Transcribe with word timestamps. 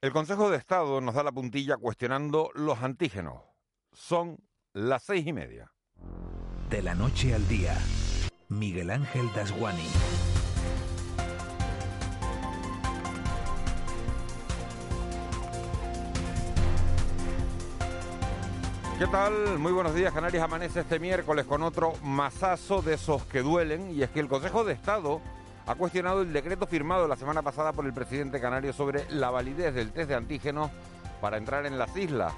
El 0.00 0.12
Consejo 0.12 0.48
de 0.48 0.58
Estado 0.58 1.00
nos 1.00 1.16
da 1.16 1.24
la 1.24 1.32
puntilla 1.32 1.76
cuestionando 1.76 2.52
los 2.54 2.80
antígenos. 2.84 3.42
Son 3.92 4.38
las 4.72 5.02
seis 5.02 5.26
y 5.26 5.32
media. 5.32 5.72
De 6.70 6.82
la 6.82 6.94
noche 6.94 7.34
al 7.34 7.48
día, 7.48 7.76
Miguel 8.48 8.90
Ángel 8.90 9.28
Dasguani. 9.34 9.88
¿Qué 19.00 19.06
tal? 19.08 19.58
Muy 19.58 19.72
buenos 19.72 19.96
días. 19.96 20.12
Canarias 20.12 20.44
amanece 20.44 20.78
este 20.78 21.00
miércoles 21.00 21.44
con 21.44 21.64
otro 21.64 21.94
masazo 22.04 22.82
de 22.82 22.94
esos 22.94 23.24
que 23.24 23.42
duelen. 23.42 23.90
Y 23.90 24.04
es 24.04 24.10
que 24.10 24.20
el 24.20 24.28
Consejo 24.28 24.62
de 24.62 24.74
Estado 24.74 25.20
ha 25.68 25.74
cuestionado 25.74 26.22
el 26.22 26.32
decreto 26.32 26.66
firmado 26.66 27.06
la 27.06 27.16
semana 27.16 27.42
pasada 27.42 27.74
por 27.74 27.84
el 27.84 27.92
presidente 27.92 28.40
canario 28.40 28.72
sobre 28.72 29.04
la 29.10 29.30
validez 29.30 29.74
del 29.74 29.92
test 29.92 30.08
de 30.08 30.14
antígenos 30.14 30.70
para 31.20 31.36
entrar 31.36 31.66
en 31.66 31.78
las 31.78 31.94
islas. 31.94 32.32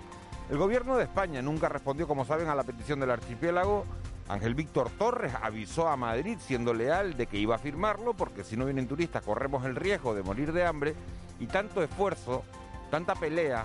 El 0.50 0.58
gobierno 0.58 0.96
de 0.96 1.04
España 1.04 1.40
nunca 1.40 1.68
respondió, 1.68 2.08
como 2.08 2.24
saben, 2.24 2.48
a 2.48 2.56
la 2.56 2.64
petición 2.64 2.98
del 2.98 3.12
archipiélago. 3.12 3.84
Ángel 4.28 4.56
Víctor 4.56 4.90
Torres 4.98 5.32
avisó 5.40 5.86
a 5.86 5.96
Madrid, 5.96 6.38
siendo 6.40 6.74
leal, 6.74 7.16
de 7.16 7.28
que 7.28 7.38
iba 7.38 7.54
a 7.54 7.58
firmarlo, 7.58 8.14
porque 8.14 8.42
si 8.42 8.56
no 8.56 8.64
vienen 8.64 8.88
turistas 8.88 9.22
corremos 9.22 9.64
el 9.64 9.76
riesgo 9.76 10.12
de 10.12 10.24
morir 10.24 10.52
de 10.52 10.66
hambre. 10.66 10.96
Y 11.38 11.46
tanto 11.46 11.84
esfuerzo, 11.84 12.42
tanta 12.90 13.14
pelea, 13.14 13.64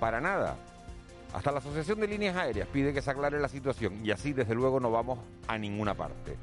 para 0.00 0.22
nada. 0.22 0.56
Hasta 1.34 1.52
la 1.52 1.58
Asociación 1.58 2.00
de 2.00 2.08
Líneas 2.08 2.34
Aéreas 2.34 2.66
pide 2.72 2.94
que 2.94 3.02
se 3.02 3.10
aclare 3.10 3.38
la 3.40 3.48
situación 3.48 4.00
y 4.02 4.10
así 4.10 4.32
desde 4.32 4.54
luego 4.54 4.80
no 4.80 4.90
vamos 4.90 5.18
a 5.48 5.58
ninguna 5.58 5.92
parte. 5.92 6.38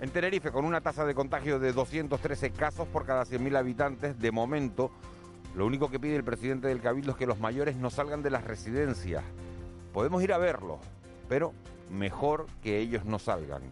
En 0.00 0.10
Tenerife, 0.10 0.50
con 0.50 0.64
una 0.64 0.80
tasa 0.80 1.04
de 1.04 1.14
contagio 1.14 1.58
de 1.58 1.72
213 1.72 2.50
casos 2.50 2.88
por 2.88 3.06
cada 3.06 3.24
100.000 3.24 3.56
habitantes, 3.56 4.18
de 4.18 4.32
momento, 4.32 4.90
lo 5.54 5.66
único 5.66 5.90
que 5.90 6.00
pide 6.00 6.16
el 6.16 6.24
presidente 6.24 6.68
del 6.68 6.80
Cabildo 6.80 7.12
es 7.12 7.16
que 7.16 7.26
los 7.26 7.38
mayores 7.38 7.76
no 7.76 7.90
salgan 7.90 8.22
de 8.22 8.30
las 8.30 8.44
residencias. 8.44 9.22
Podemos 9.92 10.22
ir 10.22 10.32
a 10.32 10.38
verlos, 10.38 10.80
pero 11.28 11.52
mejor 11.90 12.46
que 12.62 12.78
ellos 12.78 13.04
no 13.04 13.18
salgan. 13.18 13.62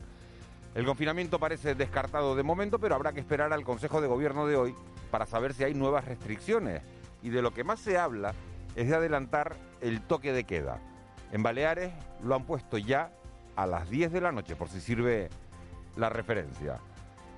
El 0.75 0.87
confinamiento 0.87 1.39
parece 1.39 1.75
descartado 1.75 2.35
de 2.35 2.43
momento, 2.43 2.79
pero 2.79 2.95
habrá 2.95 3.13
que 3.13 3.21
esperar 3.21 3.53
al 3.53 3.65
Consejo 3.65 4.01
de 4.01 4.09
Gobierno 4.09 4.47
de 4.47 4.57
hoy 4.57 4.75
para 5.11 5.27
saber 5.27 5.53
si 5.53 5.65
hay 5.65 5.75
nuevas 5.75 6.07
restricciones. 6.07 6.83
Y 7.23 7.29
de 7.29 7.43
lo 7.43 7.53
que 7.53 7.65
más 7.65 7.81
se 7.81 7.99
habla 7.99 8.33
es 8.75 8.89
de 8.89 8.95
adelantar 8.95 9.55
el 9.81 10.01
toque 10.01 10.33
de 10.33 10.45
queda. 10.45 10.81
En 11.31 11.43
Baleares 11.43 11.93
lo 12.23 12.35
han 12.35 12.45
puesto 12.45 12.79
ya 12.79 13.13
a 13.55 13.67
las 13.67 13.91
10 13.91 14.13
de 14.13 14.21
la 14.21 14.33
noche, 14.33 14.57
por 14.57 14.69
si 14.69 14.81
sirve 14.81 15.29
la 15.97 16.09
referencia. 16.09 16.79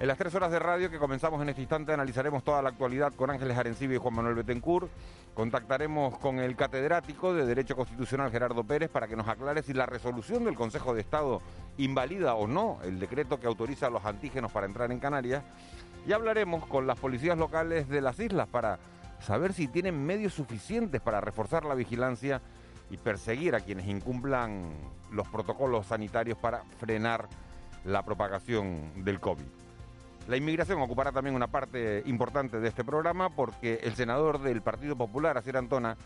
En 0.00 0.08
las 0.08 0.19
tres 0.19 0.34
horas 0.34 0.50
de 0.50 0.58
radio 0.58 0.91
que 0.91 0.98
comenzamos 0.98 1.41
en 1.41 1.48
este 1.48 1.62
instante 1.62 1.92
analizaremos 1.92 2.42
toda 2.42 2.61
la 2.61 2.70
actualidad 2.70 3.14
con 3.14 3.30
Ángeles 3.30 3.56
Arencibe 3.56 3.94
y 3.94 3.98
Juan 3.98 4.14
Manuel 4.14 4.34
Betancourt. 4.34 4.91
Contactaremos 5.34 6.19
con 6.19 6.41
el 6.41 6.56
catedrático 6.56 7.33
de 7.33 7.46
Derecho 7.46 7.77
Constitucional 7.77 8.33
Gerardo 8.33 8.64
Pérez 8.64 8.91
para 8.91 9.06
que 9.06 9.14
nos 9.14 9.28
aclare 9.28 9.62
si 9.62 9.72
la 9.72 9.86
resolución 9.86 10.44
del 10.44 10.56
Consejo 10.56 10.94
de 10.94 11.00
Estado 11.00 11.41
invalida 11.78 12.34
o 12.34 12.48
no 12.48 12.78
el 12.83 12.98
decreto 12.98 13.38
que 13.38 13.46
autoriza 13.46 13.86
a 13.86 13.91
los 13.91 14.05
antígenos 14.05 14.50
para 14.50 14.66
entrar 14.66 14.91
en 14.91 14.98
Canarias. 14.98 15.44
Y 16.06 16.12
hablaremos 16.12 16.66
con 16.66 16.89
las 16.89 16.98
policías 16.98 17.39
locales 17.39 17.89
de 17.89 18.00
las 18.00 18.18
islas 18.18 18.48
para 18.48 18.80
saber 19.20 19.52
si 19.52 19.68
tienen 19.68 20.05
medios 20.05 20.34
suficientes 20.34 21.00
para 21.00 21.20
reforzar 21.20 21.64
la 21.64 21.74
vigilancia 21.74 22.42
y 22.91 22.96
perseguir 22.96 23.55
a 23.55 23.61
quienes 23.61 23.86
incumplan 23.86 24.72
los 25.12 25.28
protocolos 25.28 25.86
sanitarios 25.86 26.36
para 26.36 26.64
frenar 26.78 27.28
la 27.84 28.02
propagación 28.04 29.04
del 29.04 29.20
COVID. 29.20 29.44
La 30.28 30.36
inmigración 30.36 30.80
ocupará 30.80 31.12
también 31.12 31.36
una 31.36 31.48
parte 31.48 32.02
importante 32.06 32.58
de 32.58 32.68
este 32.68 32.82
programa 32.84 33.28
porque 33.30 33.80
el 33.82 33.94
senador 33.94 34.40
del 34.40 34.62
Partido 34.62 34.96
Popular, 34.96 35.36
Asier 35.36 35.58
Antona, 35.58 35.96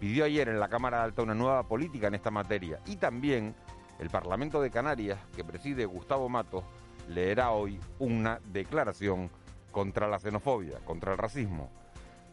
pidió 0.00 0.24
ayer 0.24 0.48
en 0.48 0.58
la 0.58 0.68
Cámara 0.68 1.02
Alta 1.02 1.22
una 1.22 1.34
nueva 1.34 1.62
política 1.62 2.08
en 2.08 2.14
esta 2.14 2.30
materia 2.30 2.80
y 2.86 2.96
también 2.96 3.54
el 4.00 4.10
Parlamento 4.10 4.60
de 4.60 4.70
Canarias, 4.70 5.18
que 5.34 5.44
preside 5.44 5.84
Gustavo 5.84 6.28
Matos, 6.28 6.64
leerá 7.08 7.50
hoy 7.50 7.80
una 7.98 8.40
declaración 8.52 9.30
contra 9.70 10.08
la 10.08 10.18
xenofobia, 10.18 10.78
contra 10.84 11.12
el 11.12 11.18
racismo. 11.18 11.70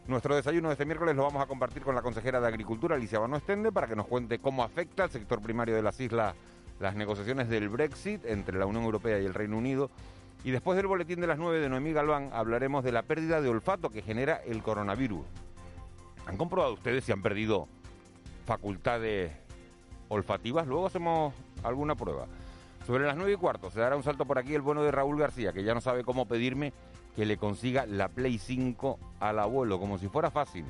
Nuestro 0.06 0.36
desayuno 0.36 0.68
de 0.68 0.74
este 0.74 0.84
miércoles 0.84 1.16
lo 1.16 1.24
vamos 1.24 1.42
a 1.42 1.46
compartir 1.46 1.82
con 1.82 1.94
la 1.94 2.02
consejera 2.02 2.40
de 2.40 2.46
Agricultura, 2.46 2.94
Alicia 2.94 3.18
Bano 3.18 3.36
Estende, 3.36 3.72
para 3.72 3.88
que 3.88 3.96
nos 3.96 4.06
cuente 4.06 4.38
cómo 4.38 4.62
afecta 4.62 5.04
al 5.04 5.10
sector 5.10 5.40
primario 5.40 5.74
de 5.74 5.82
las 5.82 5.98
islas 6.00 6.34
las 6.80 6.94
negociaciones 6.94 7.48
del 7.48 7.68
Brexit 7.68 8.24
entre 8.26 8.58
la 8.58 8.66
Unión 8.66 8.84
Europea 8.84 9.20
y 9.20 9.26
el 9.26 9.34
Reino 9.34 9.56
Unido. 9.56 9.90
Y 10.44 10.50
después 10.50 10.76
del 10.76 10.86
boletín 10.86 11.20
de 11.20 11.26
las 11.26 11.38
9 11.38 11.60
de 11.60 11.68
Noemí 11.68 11.92
Galván 11.92 12.30
hablaremos 12.32 12.84
de 12.84 12.92
la 12.92 13.02
pérdida 13.02 13.40
de 13.40 13.48
olfato 13.48 13.90
que 13.90 14.02
genera 14.02 14.36
el 14.36 14.62
coronavirus. 14.62 15.24
¿Han 16.26 16.36
comprobado 16.36 16.74
ustedes 16.74 17.04
si 17.04 17.12
han 17.12 17.22
perdido 17.22 17.68
facultades 18.44 19.32
olfativas? 20.08 20.66
Luego 20.66 20.86
hacemos 20.86 21.34
alguna 21.62 21.94
prueba. 21.94 22.26
Sobre 22.86 23.04
las 23.04 23.16
9 23.16 23.32
y 23.32 23.36
cuarto 23.36 23.70
se 23.70 23.80
dará 23.80 23.96
un 23.96 24.04
salto 24.04 24.24
por 24.24 24.38
aquí 24.38 24.54
el 24.54 24.62
bueno 24.62 24.82
de 24.84 24.92
Raúl 24.92 25.18
García, 25.18 25.52
que 25.52 25.64
ya 25.64 25.74
no 25.74 25.80
sabe 25.80 26.04
cómo 26.04 26.26
pedirme 26.26 26.72
que 27.16 27.26
le 27.26 27.38
consiga 27.38 27.86
la 27.86 28.08
Play 28.08 28.38
5 28.38 28.98
al 29.18 29.38
abuelo, 29.38 29.80
como 29.80 29.98
si 29.98 30.08
fuera 30.08 30.30
fácil. 30.30 30.64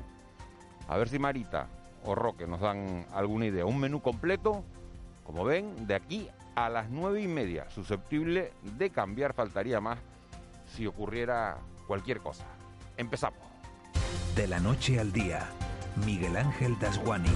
A 0.87 0.97
ver 0.97 1.09
si 1.09 1.19
Marita 1.19 1.67
o 2.05 2.15
Roque 2.15 2.47
nos 2.47 2.61
dan 2.61 3.05
alguna 3.13 3.45
idea. 3.47 3.65
Un 3.65 3.79
menú 3.79 4.01
completo, 4.01 4.63
como 5.27 5.43
ven, 5.43 5.85
de 5.85 5.93
aquí 5.93 6.29
a 6.55 6.69
las 6.69 6.89
nueve 6.89 7.21
y 7.21 7.27
media, 7.27 7.69
susceptible 7.69 8.53
de 8.63 8.89
cambiar, 8.89 9.33
faltaría 9.33 9.81
más 9.81 9.99
si 10.65 10.87
ocurriera 10.87 11.57
cualquier 11.85 12.21
cosa. 12.21 12.45
Empezamos. 12.95 13.39
De 14.35 14.47
la 14.47 14.59
noche 14.61 14.99
al 14.99 15.11
día, 15.11 15.45
Miguel 16.05 16.37
Ángel 16.37 16.79
Dasguani. 16.79 17.29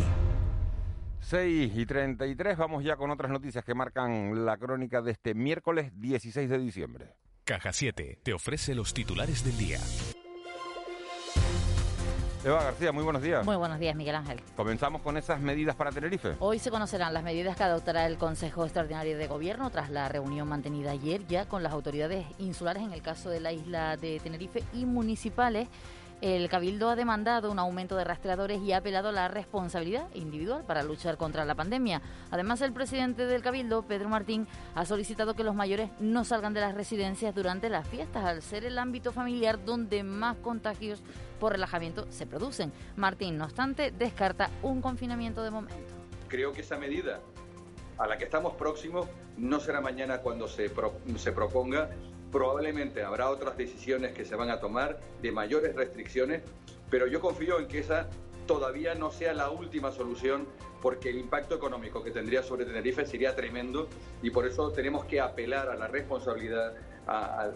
6 1.19 1.73
y 1.75 1.85
33, 1.85 2.57
vamos 2.57 2.83
ya 2.83 2.95
con 2.95 3.11
otras 3.11 3.29
noticias 3.29 3.65
que 3.65 3.75
marcan 3.75 4.45
la 4.45 4.57
crónica 4.57 5.01
de 5.01 5.11
este 5.11 5.33
miércoles 5.33 5.91
16 5.99 6.49
de 6.49 6.57
diciembre. 6.57 7.15
Caja 7.43 7.73
7 7.73 8.19
te 8.23 8.33
ofrece 8.33 8.73
los 8.73 8.93
titulares 8.93 9.43
del 9.43 9.57
día. 9.57 9.79
Eva 12.43 12.63
García, 12.63 12.91
muy 12.91 13.03
buenos 13.03 13.21
días. 13.21 13.45
Muy 13.45 13.55
buenos 13.55 13.77
días, 13.77 13.95
Miguel 13.95 14.15
Ángel. 14.15 14.41
Comenzamos 14.55 15.03
con 15.03 15.15
esas 15.15 15.39
medidas 15.39 15.75
para 15.75 15.91
Tenerife. 15.91 16.35
Hoy 16.39 16.57
se 16.57 16.71
conocerán 16.71 17.13
las 17.13 17.23
medidas 17.23 17.55
que 17.55 17.63
adoptará 17.63 18.07
el 18.07 18.17
Consejo 18.17 18.63
Extraordinario 18.63 19.15
de 19.15 19.27
Gobierno 19.27 19.69
tras 19.69 19.91
la 19.91 20.09
reunión 20.09 20.49
mantenida 20.49 20.89
ayer 20.89 21.21
ya 21.27 21.45
con 21.45 21.61
las 21.61 21.71
autoridades 21.71 22.25
insulares 22.39 22.81
en 22.81 22.93
el 22.93 23.03
caso 23.03 23.29
de 23.29 23.41
la 23.41 23.51
isla 23.51 23.95
de 23.95 24.19
Tenerife 24.19 24.63
y 24.73 24.87
municipales 24.87 25.67
el 26.21 26.47
Cabildo 26.49 26.89
ha 26.89 26.95
demandado 26.95 27.51
un 27.51 27.57
aumento 27.57 27.95
de 27.95 28.03
rastreadores 28.03 28.61
y 28.61 28.71
ha 28.71 28.77
apelado 28.77 29.09
a 29.09 29.11
la 29.11 29.27
responsabilidad 29.27 30.07
individual 30.13 30.63
para 30.63 30.83
luchar 30.83 31.17
contra 31.17 31.45
la 31.45 31.55
pandemia. 31.55 32.01
Además, 32.29 32.61
el 32.61 32.73
presidente 32.73 33.25
del 33.25 33.41
Cabildo, 33.41 33.81
Pedro 33.81 34.07
Martín, 34.07 34.47
ha 34.75 34.85
solicitado 34.85 35.35
que 35.35 35.43
los 35.43 35.55
mayores 35.55 35.89
no 35.99 36.23
salgan 36.23 36.53
de 36.53 36.61
las 36.61 36.75
residencias 36.75 37.33
durante 37.33 37.69
las 37.69 37.87
fiestas, 37.87 38.23
al 38.23 38.43
ser 38.43 38.65
el 38.65 38.77
ámbito 38.77 39.11
familiar 39.11 39.65
donde 39.65 40.03
más 40.03 40.37
contagios 40.37 41.01
por 41.39 41.53
relajamiento 41.53 42.05
se 42.11 42.27
producen. 42.27 42.71
Martín, 42.95 43.37
no 43.37 43.45
obstante, 43.45 43.91
descarta 43.91 44.51
un 44.61 44.79
confinamiento 44.79 45.43
de 45.43 45.49
momento. 45.49 45.93
Creo 46.27 46.53
que 46.53 46.61
esa 46.61 46.77
medida 46.77 47.19
a 47.97 48.05
la 48.05 48.17
que 48.17 48.25
estamos 48.25 48.53
próximos 48.53 49.07
no 49.37 49.59
será 49.59 49.81
mañana 49.81 50.19
cuando 50.19 50.47
se, 50.47 50.71
se 51.17 51.31
proponga 51.31 51.89
Probablemente 52.31 53.03
habrá 53.03 53.29
otras 53.29 53.57
decisiones 53.57 54.13
que 54.13 54.25
se 54.25 54.35
van 54.35 54.49
a 54.49 54.59
tomar 54.59 54.99
de 55.21 55.31
mayores 55.31 55.75
restricciones, 55.75 56.41
pero 56.89 57.07
yo 57.07 57.19
confío 57.19 57.59
en 57.59 57.67
que 57.67 57.79
esa 57.79 58.09
todavía 58.47 58.95
no 58.95 59.11
sea 59.11 59.33
la 59.33 59.49
última 59.49 59.91
solución 59.91 60.47
porque 60.81 61.09
el 61.09 61.17
impacto 61.17 61.55
económico 61.55 62.03
que 62.03 62.11
tendría 62.11 62.41
sobre 62.41 62.65
Tenerife 62.65 63.05
sería 63.05 63.35
tremendo 63.35 63.87
y 64.21 64.31
por 64.31 64.47
eso 64.47 64.71
tenemos 64.71 65.05
que 65.05 65.21
apelar 65.21 65.69
a 65.69 65.75
la 65.75 65.87
responsabilidad 65.87 66.73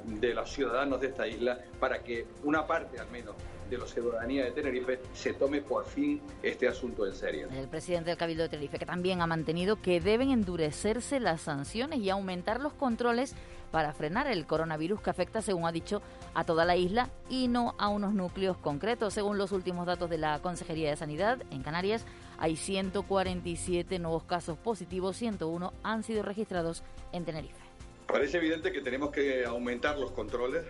de 0.06 0.34
los 0.34 0.52
ciudadanos 0.52 1.00
de 1.02 1.08
esta 1.08 1.28
isla 1.28 1.60
para 1.80 2.04
que 2.04 2.28
una 2.44 2.68
parte 2.68 3.00
al 3.00 3.10
menos 3.10 3.36
de 3.70 3.78
la 3.78 3.88
ciudadanía 3.88 4.46
de 4.46 4.52
Tenerife 4.52 5.00
se 5.14 5.34
tome 5.34 5.62
por 5.62 5.86
fin 5.86 6.22
este 6.44 6.68
asunto 6.68 7.06
en 7.06 7.14
serio. 7.14 7.48
El 7.52 7.68
presidente 7.68 8.10
del 8.10 8.18
Cabildo 8.18 8.44
de 8.44 8.50
Tenerife 8.50 8.80
que 8.80 8.86
también 8.86 9.22
ha 9.22 9.28
mantenido 9.28 9.82
que 9.82 10.00
deben 10.00 10.32
endurecerse 10.32 11.20
las 11.20 11.42
sanciones 11.42 12.00
y 12.00 12.10
aumentar 12.10 12.62
los 12.62 12.74
controles 12.74 13.36
para 13.72 13.94
frenar 13.94 14.28
el 14.28 14.46
coronavirus 14.46 15.02
que 15.02 15.10
afecta, 15.10 15.42
según 15.42 15.66
ha 15.66 15.72
dicho, 15.72 16.02
a 16.34 16.44
toda 16.44 16.66
la 16.66 16.76
isla 16.76 17.10
y 17.30 17.48
no 17.48 17.76
a 17.78 17.90
unos 17.90 18.14
núcleos 18.14 18.58
concretos. 18.58 19.14
Según 19.14 19.38
los 19.38 19.52
últimos 19.52 19.86
datos 19.86 20.10
de 20.10 20.18
la 20.18 20.40
Consejería 20.40 20.90
de 20.90 20.96
Sanidad, 20.96 21.42
en 21.52 21.62
Canarias 21.62 22.06
hay 22.38 22.56
147 22.56 24.00
nuevos 24.00 24.24
casos 24.24 24.58
positivos, 24.58 25.18
101 25.18 25.74
han 25.84 26.04
sido 26.04 26.24
registrados 26.24 26.84
en 27.12 27.26
Tenerife. 27.26 27.66
Parece 28.08 28.38
evidente 28.38 28.72
que 28.72 28.82
tenemos 28.82 29.12
que 29.12 29.46
aumentar 29.46 29.98
los 29.98 30.12
controles. 30.12 30.64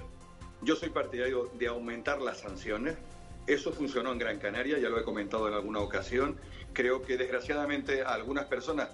Yo 0.66 0.76
soy 0.76 0.90
partidario 0.90 1.52
de 1.60 1.68
aumentar 1.68 2.20
las 2.20 2.40
sanciones. 2.40 2.98
Eso 3.46 3.72
funcionó 3.72 4.12
en 4.12 4.18
Gran 4.18 4.40
Canaria, 4.40 4.80
ya 4.80 4.90
lo 4.90 5.00
he 5.00 5.04
comentado 5.04 5.48
en 5.48 5.54
alguna 5.54 5.80
ocasión. 5.80 6.40
Creo 6.74 7.04
que 7.04 7.18
desgraciadamente 7.18 8.02
algunas 8.02 8.46
personas 8.46 8.90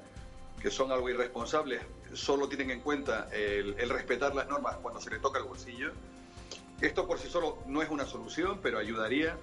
que 0.62 0.70
son 0.70 0.92
algo 0.92 1.10
irresponsables 1.10 1.82
solo 2.14 2.50
tienen 2.50 2.72
en 2.72 2.82
cuenta 2.82 3.30
el, 3.32 3.90
respetar 3.90 4.36
las 4.36 4.50
normas 4.50 4.76
cuando 4.82 5.00
se 5.00 5.12
le 5.12 5.20
toca 5.20 5.40
el 5.40 5.46
bolsillo. 5.46 5.94
Esto 6.82 7.08
por 7.08 7.20
sí 7.20 7.30
solo 7.30 7.60
no 7.68 7.82
es 7.82 7.90
una 7.90 8.06
solución, 8.06 8.60
pero 8.62 8.78
ayudaría 8.78 9.38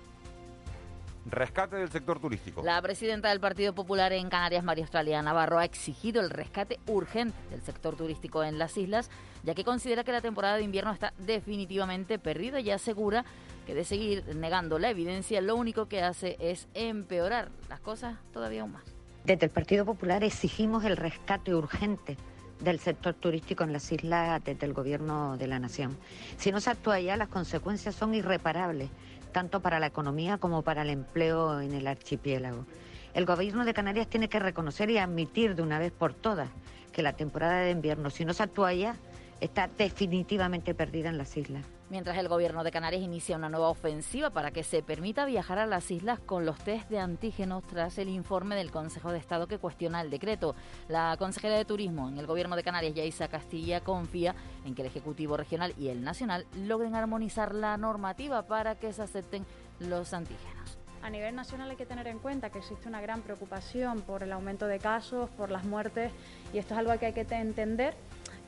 rescate 1.30 1.76
del 1.76 1.90
sector 1.90 2.20
turístico. 2.20 2.62
La 2.62 2.80
presidenta 2.82 3.28
del 3.30 3.40
Partido 3.40 3.74
Popular 3.74 4.12
en 4.12 4.28
Canarias, 4.28 4.64
María 4.64 4.84
Australia 4.84 5.22
Navarro, 5.22 5.58
ha 5.58 5.64
exigido 5.64 6.20
el 6.20 6.30
rescate 6.30 6.78
urgente 6.86 7.36
del 7.50 7.62
sector 7.62 7.96
turístico 7.96 8.44
en 8.44 8.58
las 8.58 8.76
islas, 8.76 9.10
ya 9.42 9.54
que 9.54 9.64
considera 9.64 10.04
que 10.04 10.12
la 10.12 10.20
temporada 10.20 10.56
de 10.56 10.62
invierno 10.62 10.92
está 10.92 11.12
definitivamente 11.18 12.18
perdida 12.18 12.60
y 12.60 12.70
asegura 12.70 13.24
que 13.66 13.74
de 13.74 13.84
seguir 13.84 14.24
negando 14.34 14.78
la 14.78 14.90
evidencia, 14.90 15.40
lo 15.40 15.56
único 15.56 15.88
que 15.88 16.02
hace 16.02 16.36
es 16.40 16.68
empeorar 16.74 17.50
las 17.68 17.80
cosas 17.80 18.16
todavía 18.32 18.62
aún 18.62 18.72
más. 18.72 18.84
Desde 19.24 19.46
el 19.46 19.52
Partido 19.52 19.84
Popular 19.84 20.24
exigimos 20.24 20.84
el 20.84 20.96
rescate 20.96 21.54
urgente 21.54 22.16
del 22.60 22.78
sector 22.80 23.14
turístico 23.14 23.64
en 23.64 23.72
las 23.72 23.90
islas 23.92 24.42
desde 24.44 24.66
el 24.66 24.72
Gobierno 24.72 25.36
de 25.36 25.46
la 25.46 25.58
Nación. 25.58 25.96
Si 26.36 26.50
no 26.50 26.60
se 26.60 26.70
actúa 26.70 26.98
ya, 27.00 27.16
las 27.16 27.28
consecuencias 27.28 27.94
son 27.94 28.14
irreparables, 28.14 28.90
tanto 29.32 29.60
para 29.60 29.80
la 29.80 29.86
economía 29.86 30.38
como 30.38 30.62
para 30.62 30.82
el 30.82 30.90
empleo 30.90 31.60
en 31.60 31.72
el 31.72 31.86
archipiélago. 31.86 32.66
El 33.14 33.24
Gobierno 33.26 33.64
de 33.64 33.74
Canarias 33.74 34.08
tiene 34.08 34.28
que 34.28 34.38
reconocer 34.38 34.90
y 34.90 34.98
admitir 34.98 35.54
de 35.54 35.62
una 35.62 35.78
vez 35.78 35.92
por 35.92 36.14
todas 36.14 36.48
que 36.92 37.02
la 37.02 37.14
temporada 37.14 37.60
de 37.60 37.70
invierno, 37.70 38.10
si 38.10 38.24
no 38.24 38.34
se 38.34 38.42
actúa 38.42 38.72
ya, 38.72 38.96
está 39.40 39.68
definitivamente 39.68 40.74
perdida 40.74 41.08
en 41.08 41.18
las 41.18 41.36
islas 41.36 41.64
mientras 41.90 42.18
el 42.18 42.28
gobierno 42.28 42.64
de 42.64 42.70
Canarias 42.70 43.02
inicia 43.02 43.36
una 43.36 43.48
nueva 43.48 43.68
ofensiva 43.68 44.30
para 44.30 44.50
que 44.50 44.62
se 44.62 44.82
permita 44.82 45.24
viajar 45.24 45.58
a 45.58 45.66
las 45.66 45.90
islas 45.90 46.18
con 46.20 46.44
los 46.44 46.58
test 46.58 46.88
de 46.90 46.98
antígenos 46.98 47.64
tras 47.66 47.98
el 47.98 48.08
informe 48.08 48.56
del 48.56 48.70
Consejo 48.70 49.12
de 49.12 49.18
Estado 49.18 49.46
que 49.46 49.58
cuestiona 49.58 50.00
el 50.00 50.10
decreto. 50.10 50.54
La 50.88 51.16
consejera 51.18 51.56
de 51.56 51.64
Turismo 51.64 52.08
en 52.08 52.18
el 52.18 52.26
gobierno 52.26 52.56
de 52.56 52.62
Canarias, 52.62 52.94
Yaisa 52.94 53.28
Castilla, 53.28 53.80
confía 53.80 54.34
en 54.64 54.74
que 54.74 54.82
el 54.82 54.88
Ejecutivo 54.88 55.36
Regional 55.36 55.74
y 55.78 55.88
el 55.88 56.02
Nacional 56.02 56.46
logren 56.56 56.94
armonizar 56.94 57.54
la 57.54 57.76
normativa 57.76 58.46
para 58.46 58.74
que 58.74 58.92
se 58.92 59.02
acepten 59.02 59.44
los 59.80 60.12
antígenos. 60.12 60.78
A 61.02 61.10
nivel 61.10 61.34
nacional 61.36 61.70
hay 61.70 61.76
que 61.76 61.86
tener 61.86 62.08
en 62.08 62.18
cuenta 62.18 62.50
que 62.50 62.58
existe 62.58 62.88
una 62.88 63.00
gran 63.00 63.22
preocupación 63.22 64.00
por 64.02 64.24
el 64.24 64.32
aumento 64.32 64.66
de 64.66 64.78
casos, 64.80 65.30
por 65.30 65.50
las 65.50 65.64
muertes, 65.64 66.10
y 66.52 66.58
esto 66.58 66.74
es 66.74 66.80
algo 66.80 66.98
que 66.98 67.06
hay 67.06 67.12
que 67.12 67.26
entender 67.30 67.94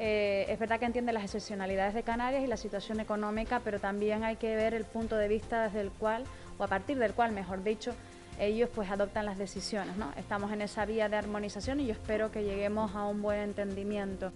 eh, 0.02 0.46
es 0.48 0.58
verdad 0.58 0.80
que 0.80 0.86
entiende 0.86 1.12
las 1.12 1.24
excepcionalidades 1.24 1.92
de 1.92 2.02
Canarias 2.02 2.42
y 2.42 2.46
la 2.46 2.56
situación 2.56 3.00
económica, 3.00 3.60
pero 3.62 3.78
también 3.78 4.24
hay 4.24 4.36
que 4.36 4.56
ver 4.56 4.72
el 4.72 4.86
punto 4.86 5.14
de 5.16 5.28
vista 5.28 5.64
desde 5.64 5.82
el 5.82 5.90
cual, 5.90 6.24
o 6.56 6.64
a 6.64 6.68
partir 6.68 6.96
del 6.96 7.12
cual, 7.12 7.32
mejor 7.32 7.62
dicho, 7.62 7.92
ellos 8.38 8.70
pues 8.74 8.90
adoptan 8.90 9.26
las 9.26 9.36
decisiones. 9.36 9.98
¿no? 9.98 10.10
Estamos 10.16 10.52
en 10.52 10.62
esa 10.62 10.86
vía 10.86 11.10
de 11.10 11.16
armonización 11.16 11.80
y 11.80 11.86
yo 11.86 11.92
espero 11.92 12.30
que 12.30 12.42
lleguemos 12.42 12.96
a 12.96 13.04
un 13.04 13.20
buen 13.20 13.40
entendimiento. 13.40 14.32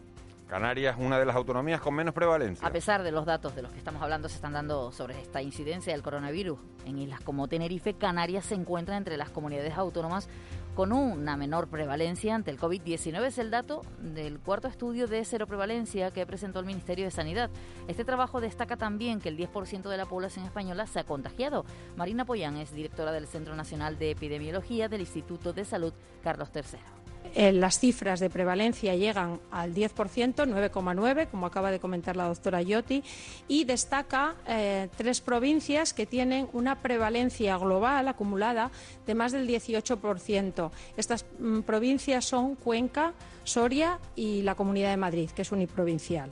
Canarias 0.49 0.99
es 0.99 1.03
una 1.03 1.19
de 1.19 1.25
las 1.25 1.35
autonomías 1.35 1.81
con 1.81 1.95
menos 1.95 2.13
prevalencia. 2.13 2.69
A 2.69 2.71
pesar 2.71 3.03
de 3.03 3.11
los 3.11 3.25
datos 3.25 3.57
de 3.57 3.63
los 3.63 3.73
que 3.73 3.79
estamos 3.79 4.03
hablando 4.03 4.29
se 4.29 4.35
están 4.35 4.53
dando 4.53 4.93
sobre 4.93 5.19
esta 5.19 5.41
incidencia 5.41 5.95
del 5.95 6.03
coronavirus 6.03 6.59
en 6.85 6.99
islas 6.99 7.21
como 7.21 7.49
Tenerife, 7.49 7.95
Canarias 7.95 8.45
se 8.45 8.55
encuentra 8.55 8.99
entre 8.99 9.17
las 9.17 9.31
comunidades 9.31 9.79
autónomas 9.79 10.29
con 10.75 10.93
una 10.93 11.37
menor 11.37 11.69
prevalencia 11.69 12.35
ante 12.35 12.51
el 12.51 12.59
COVID-19. 12.59 13.25
Es 13.25 13.39
el 13.39 13.51
dato 13.51 13.83
del 14.01 14.39
cuarto 14.41 14.69
estudio 14.69 15.07
de 15.07 15.25
cero 15.25 15.47
prevalencia 15.47 16.11
que 16.11 16.27
presentó 16.27 16.61
el 16.61 16.67
Ministerio 16.67 17.05
de 17.05 17.11
Sanidad. 17.11 17.51
Este 17.89 18.05
trabajo 18.05 18.41
destaca 18.41 18.77
también 18.77 19.21
que 19.21 19.29
el 19.29 19.39
10% 19.39 19.89
de 19.89 19.97
la 19.97 20.07
población 20.07 20.45
española 20.45 20.87
se 20.87 21.01
ha 21.01 21.05
contagiado. 21.05 21.65
Marina 21.97 22.25
Poyán 22.25 22.57
es 22.57 22.73
directora 22.73 23.13
del 23.13 23.27
Centro 23.27 23.55
Nacional 23.55 23.99
de 23.99 24.11
Epidemiología 24.11 24.89
del 24.89 25.01
Instituto 25.01 25.53
de 25.53 25.65
Salud 25.65 25.93
Carlos 26.23 26.51
III. 26.55 27.04
Eh, 27.35 27.53
las 27.53 27.81
cifras 27.81 28.21
de 28.21 28.31
prevalencia 28.31 28.95
llegan 28.95 29.41
al 29.51 29.75
10%, 29.75 30.47
9,9, 30.47 31.29
como 31.29 31.47
acaba 31.47 31.73
de 31.73 31.81
comentar 31.81 32.17
la 32.17 32.29
doctora 32.29 32.63
Yotti, 32.63 33.03
y 33.49 33.65
destaca 33.65 34.37
eh, 34.47 34.89
tres 34.97 35.21
provincias 35.21 35.93
que 35.93 36.07
tienen 36.07 36.49
una 36.53 36.81
prevalencia 36.81 37.57
global 37.57 38.07
acumulada 38.07 38.71
de 39.07 39.15
más 39.15 39.33
del 39.33 39.49
18%. 39.49 40.71
Estas 40.97 41.27
mm, 41.39 41.61
provincias 41.61 42.25
son 42.25 42.55
Cuenca, 42.55 43.13
Soria 43.43 43.99
y 44.15 44.43
la 44.43 44.55
Comunidad 44.55 44.91
de 44.91 44.97
Madrid, 44.97 45.31
que 45.31 45.43
es 45.43 45.51
uniprovincial 45.51 46.31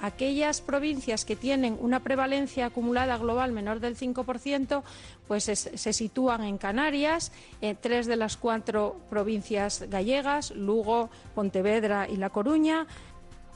aquellas 0.00 0.60
provincias 0.60 1.24
que 1.24 1.36
tienen 1.36 1.76
una 1.80 2.00
prevalencia 2.00 2.66
acumulada 2.66 3.16
global 3.18 3.52
menor 3.52 3.80
del 3.80 3.96
5%, 3.96 4.82
pues 5.28 5.44
se 5.44 5.92
sitúan 5.92 6.42
en 6.44 6.58
Canarias, 6.58 7.32
en 7.60 7.76
tres 7.76 8.06
de 8.06 8.16
las 8.16 8.36
cuatro 8.36 8.96
provincias 9.08 9.84
gallegas, 9.88 10.50
Lugo, 10.52 11.10
Pontevedra 11.34 12.08
y 12.08 12.16
La 12.16 12.30
Coruña, 12.30 12.86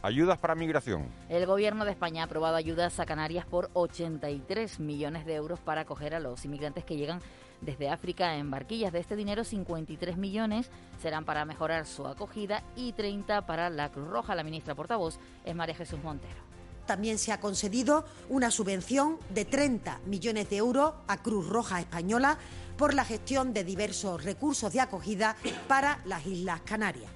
Ayudas 0.04 0.36
para 0.36 0.54
migración. 0.54 1.08
El 1.30 1.46
Gobierno 1.46 1.86
de 1.86 1.92
España 1.92 2.20
ha 2.20 2.26
aprobado 2.26 2.56
ayudas 2.56 3.00
a 3.00 3.06
Canarias 3.06 3.46
por 3.46 3.70
83 3.72 4.78
millones 4.78 5.24
de 5.24 5.34
euros 5.34 5.60
para 5.60 5.80
acoger 5.80 6.14
a 6.14 6.20
los 6.20 6.44
inmigrantes 6.44 6.84
que 6.84 6.98
llegan 6.98 7.20
desde 7.64 7.88
África 7.88 8.36
en 8.36 8.50
barquillas. 8.50 8.92
De 8.92 9.00
este 9.00 9.16
dinero, 9.16 9.44
53 9.44 10.16
millones 10.16 10.70
serán 11.00 11.24
para 11.24 11.44
mejorar 11.44 11.86
su 11.86 12.06
acogida 12.06 12.62
y 12.76 12.92
30 12.92 13.46
para 13.46 13.70
la 13.70 13.90
Cruz 13.90 14.08
Roja. 14.08 14.34
La 14.34 14.44
ministra 14.44 14.74
portavoz 14.74 15.18
es 15.44 15.54
María 15.54 15.74
Jesús 15.74 16.02
Montero. 16.02 16.42
También 16.86 17.18
se 17.18 17.32
ha 17.32 17.40
concedido 17.40 18.04
una 18.28 18.50
subvención 18.50 19.18
de 19.30 19.44
30 19.44 20.00
millones 20.06 20.50
de 20.50 20.56
euros 20.58 20.94
a 21.08 21.22
Cruz 21.22 21.48
Roja 21.48 21.80
Española 21.80 22.38
por 22.76 22.92
la 22.92 23.04
gestión 23.04 23.54
de 23.54 23.64
diversos 23.64 24.22
recursos 24.22 24.72
de 24.72 24.80
acogida 24.80 25.36
para 25.66 26.00
las 26.04 26.26
Islas 26.26 26.60
Canarias. 26.60 27.10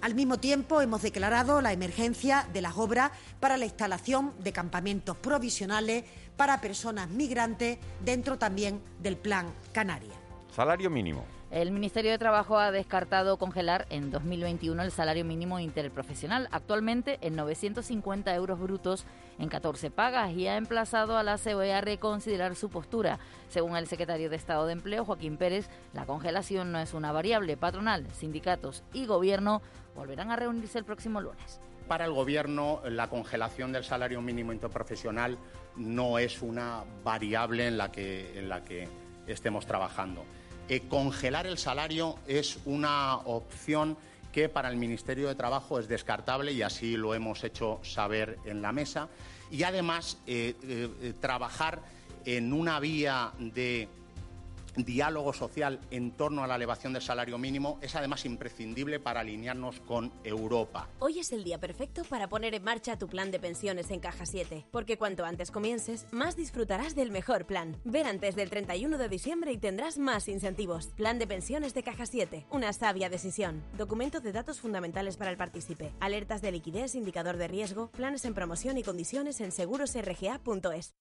Al 0.00 0.14
mismo 0.14 0.38
tiempo, 0.38 0.80
hemos 0.80 1.02
declarado 1.02 1.60
la 1.60 1.72
emergencia 1.72 2.46
de 2.54 2.62
las 2.62 2.78
obras 2.78 3.10
para 3.38 3.58
la 3.58 3.66
instalación 3.66 4.32
de 4.38 4.52
campamentos 4.52 5.14
provisionales 5.18 6.04
para 6.38 6.62
personas 6.62 7.10
migrantes 7.10 7.78
dentro 8.02 8.38
también 8.38 8.80
del 9.00 9.18
Plan 9.18 9.52
Canarias. 9.72 10.16
Salario 10.50 10.88
mínimo. 10.88 11.26
El 11.50 11.72
Ministerio 11.72 12.12
de 12.12 12.18
Trabajo 12.18 12.58
ha 12.58 12.70
descartado 12.70 13.36
congelar 13.36 13.86
en 13.90 14.12
2021 14.12 14.82
el 14.84 14.92
salario 14.92 15.24
mínimo 15.24 15.58
interprofesional, 15.58 16.48
actualmente 16.52 17.18
en 17.22 17.34
950 17.34 18.32
euros 18.36 18.60
brutos 18.60 19.04
en 19.38 19.48
14 19.48 19.90
pagas, 19.90 20.30
y 20.30 20.46
ha 20.46 20.56
emplazado 20.56 21.18
a 21.18 21.24
la 21.24 21.38
COE 21.38 21.74
a 21.74 21.80
reconsiderar 21.80 22.54
su 22.54 22.70
postura. 22.70 23.18
Según 23.48 23.76
el 23.76 23.88
secretario 23.88 24.30
de 24.30 24.36
Estado 24.36 24.64
de 24.66 24.74
Empleo, 24.74 25.04
Joaquín 25.04 25.38
Pérez, 25.38 25.68
la 25.92 26.06
congelación 26.06 26.70
no 26.70 26.78
es 26.78 26.94
una 26.94 27.10
variable. 27.10 27.56
Patronal, 27.56 28.06
sindicatos 28.12 28.84
y 28.92 29.06
gobierno 29.06 29.60
volverán 29.94 30.30
a 30.30 30.36
reunirse 30.36 30.78
el 30.78 30.84
próximo 30.84 31.20
lunes. 31.20 31.60
Para 31.88 32.04
el 32.04 32.12
Gobierno, 32.12 32.82
la 32.88 33.08
congelación 33.08 33.72
del 33.72 33.84
salario 33.84 34.20
mínimo 34.22 34.52
interprofesional 34.52 35.36
no 35.76 36.18
es 36.18 36.40
una 36.42 36.84
variable 37.02 37.66
en 37.66 37.78
la 37.78 37.90
que, 37.90 38.88
estemos 39.26 39.66
trabajando. 39.66 40.24
Eh, 40.68 40.82
congelar 40.88 41.46
el 41.46 41.56
salario 41.56 42.16
es 42.26 42.58
una 42.64 43.16
opción 43.16 43.96
que 44.32 44.48
para 44.48 44.68
el 44.68 44.76
Ministerio 44.76 45.28
de 45.28 45.34
Trabajo 45.34 45.78
es 45.78 45.88
descartable 45.88 46.52
y 46.52 46.62
así 46.62 46.96
lo 46.96 47.14
hemos 47.14 47.44
hecho 47.44 47.80
saber 47.82 48.38
en 48.44 48.62
la 48.62 48.72
mesa. 48.72 49.08
Y 49.50 49.64
además, 49.64 50.18
eh, 50.26 50.54
eh, 50.62 51.12
trabajar 51.20 51.80
en 52.24 52.52
una 52.52 52.80
vía 52.80 53.32
de 53.38 53.88
diálogo 54.76 55.32
social 55.32 55.80
en 55.90 56.12
torno 56.12 56.44
a 56.44 56.46
la 56.46 56.56
elevación 56.56 56.92
del 56.92 57.02
salario 57.02 57.38
mínimo 57.38 57.78
es 57.82 57.94
además 57.96 58.24
imprescindible 58.24 59.00
para 59.00 59.20
alinearnos 59.20 59.80
con 59.80 60.12
Europa. 60.24 60.88
Hoy 60.98 61.18
es 61.18 61.32
el 61.32 61.44
día 61.44 61.58
perfecto 61.58 62.02
para 62.04 62.28
poner 62.28 62.54
en 62.54 62.64
marcha 62.64 62.98
tu 62.98 63.08
plan 63.08 63.30
de 63.30 63.40
pensiones 63.40 63.90
en 63.90 64.00
Caja 64.00 64.26
7, 64.26 64.66
porque 64.70 64.98
cuanto 64.98 65.24
antes 65.24 65.50
comiences, 65.50 66.06
más 66.10 66.36
disfrutarás 66.36 66.94
del 66.94 67.10
mejor 67.10 67.46
plan. 67.46 67.76
Ver 67.84 68.06
antes 68.06 68.36
del 68.36 68.50
31 68.50 68.98
de 68.98 69.08
diciembre 69.08 69.52
y 69.52 69.58
tendrás 69.58 69.98
más 69.98 70.28
incentivos. 70.28 70.88
Plan 70.96 71.18
de 71.18 71.26
pensiones 71.26 71.74
de 71.74 71.82
Caja 71.82 72.06
7, 72.06 72.46
una 72.50 72.72
sabia 72.72 73.08
decisión. 73.08 73.62
Documento 73.76 74.20
de 74.20 74.32
datos 74.32 74.60
fundamentales 74.60 75.16
para 75.16 75.30
el 75.30 75.36
partícipe. 75.36 75.92
Alertas 76.00 76.42
de 76.42 76.52
liquidez, 76.52 76.94
indicador 76.94 77.36
de 77.36 77.48
riesgo, 77.48 77.90
planes 77.90 78.24
en 78.24 78.34
promoción 78.34 78.78
y 78.78 78.82
condiciones 78.82 79.40
en 79.40 79.52
segurosrga.es. 79.52 80.94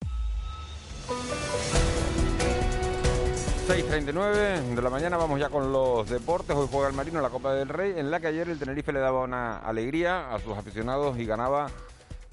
6.39 3.70 4.74
de 4.74 4.82
la 4.82 4.90
mañana 4.90 5.16
vamos 5.16 5.40
ya 5.40 5.50
con 5.50 5.72
los 5.72 6.10
deportes. 6.10 6.56
Hoy 6.56 6.68
juega 6.72 6.88
el 6.88 6.96
Marino 6.96 7.22
la 7.22 7.30
Copa 7.30 7.54
del 7.54 7.70
Rey, 7.70 7.94
en 7.98 8.10
la 8.10 8.20
que 8.20 8.26
ayer 8.26 8.50
el 8.50 8.58
Tenerife 8.58 8.92
le 8.92 9.00
daba 9.00 9.22
una 9.22 9.60
alegría 9.60 10.34
a 10.34 10.40
sus 10.40 10.58
aficionados 10.58 11.20
y 11.20 11.28
ganaba 11.28 11.70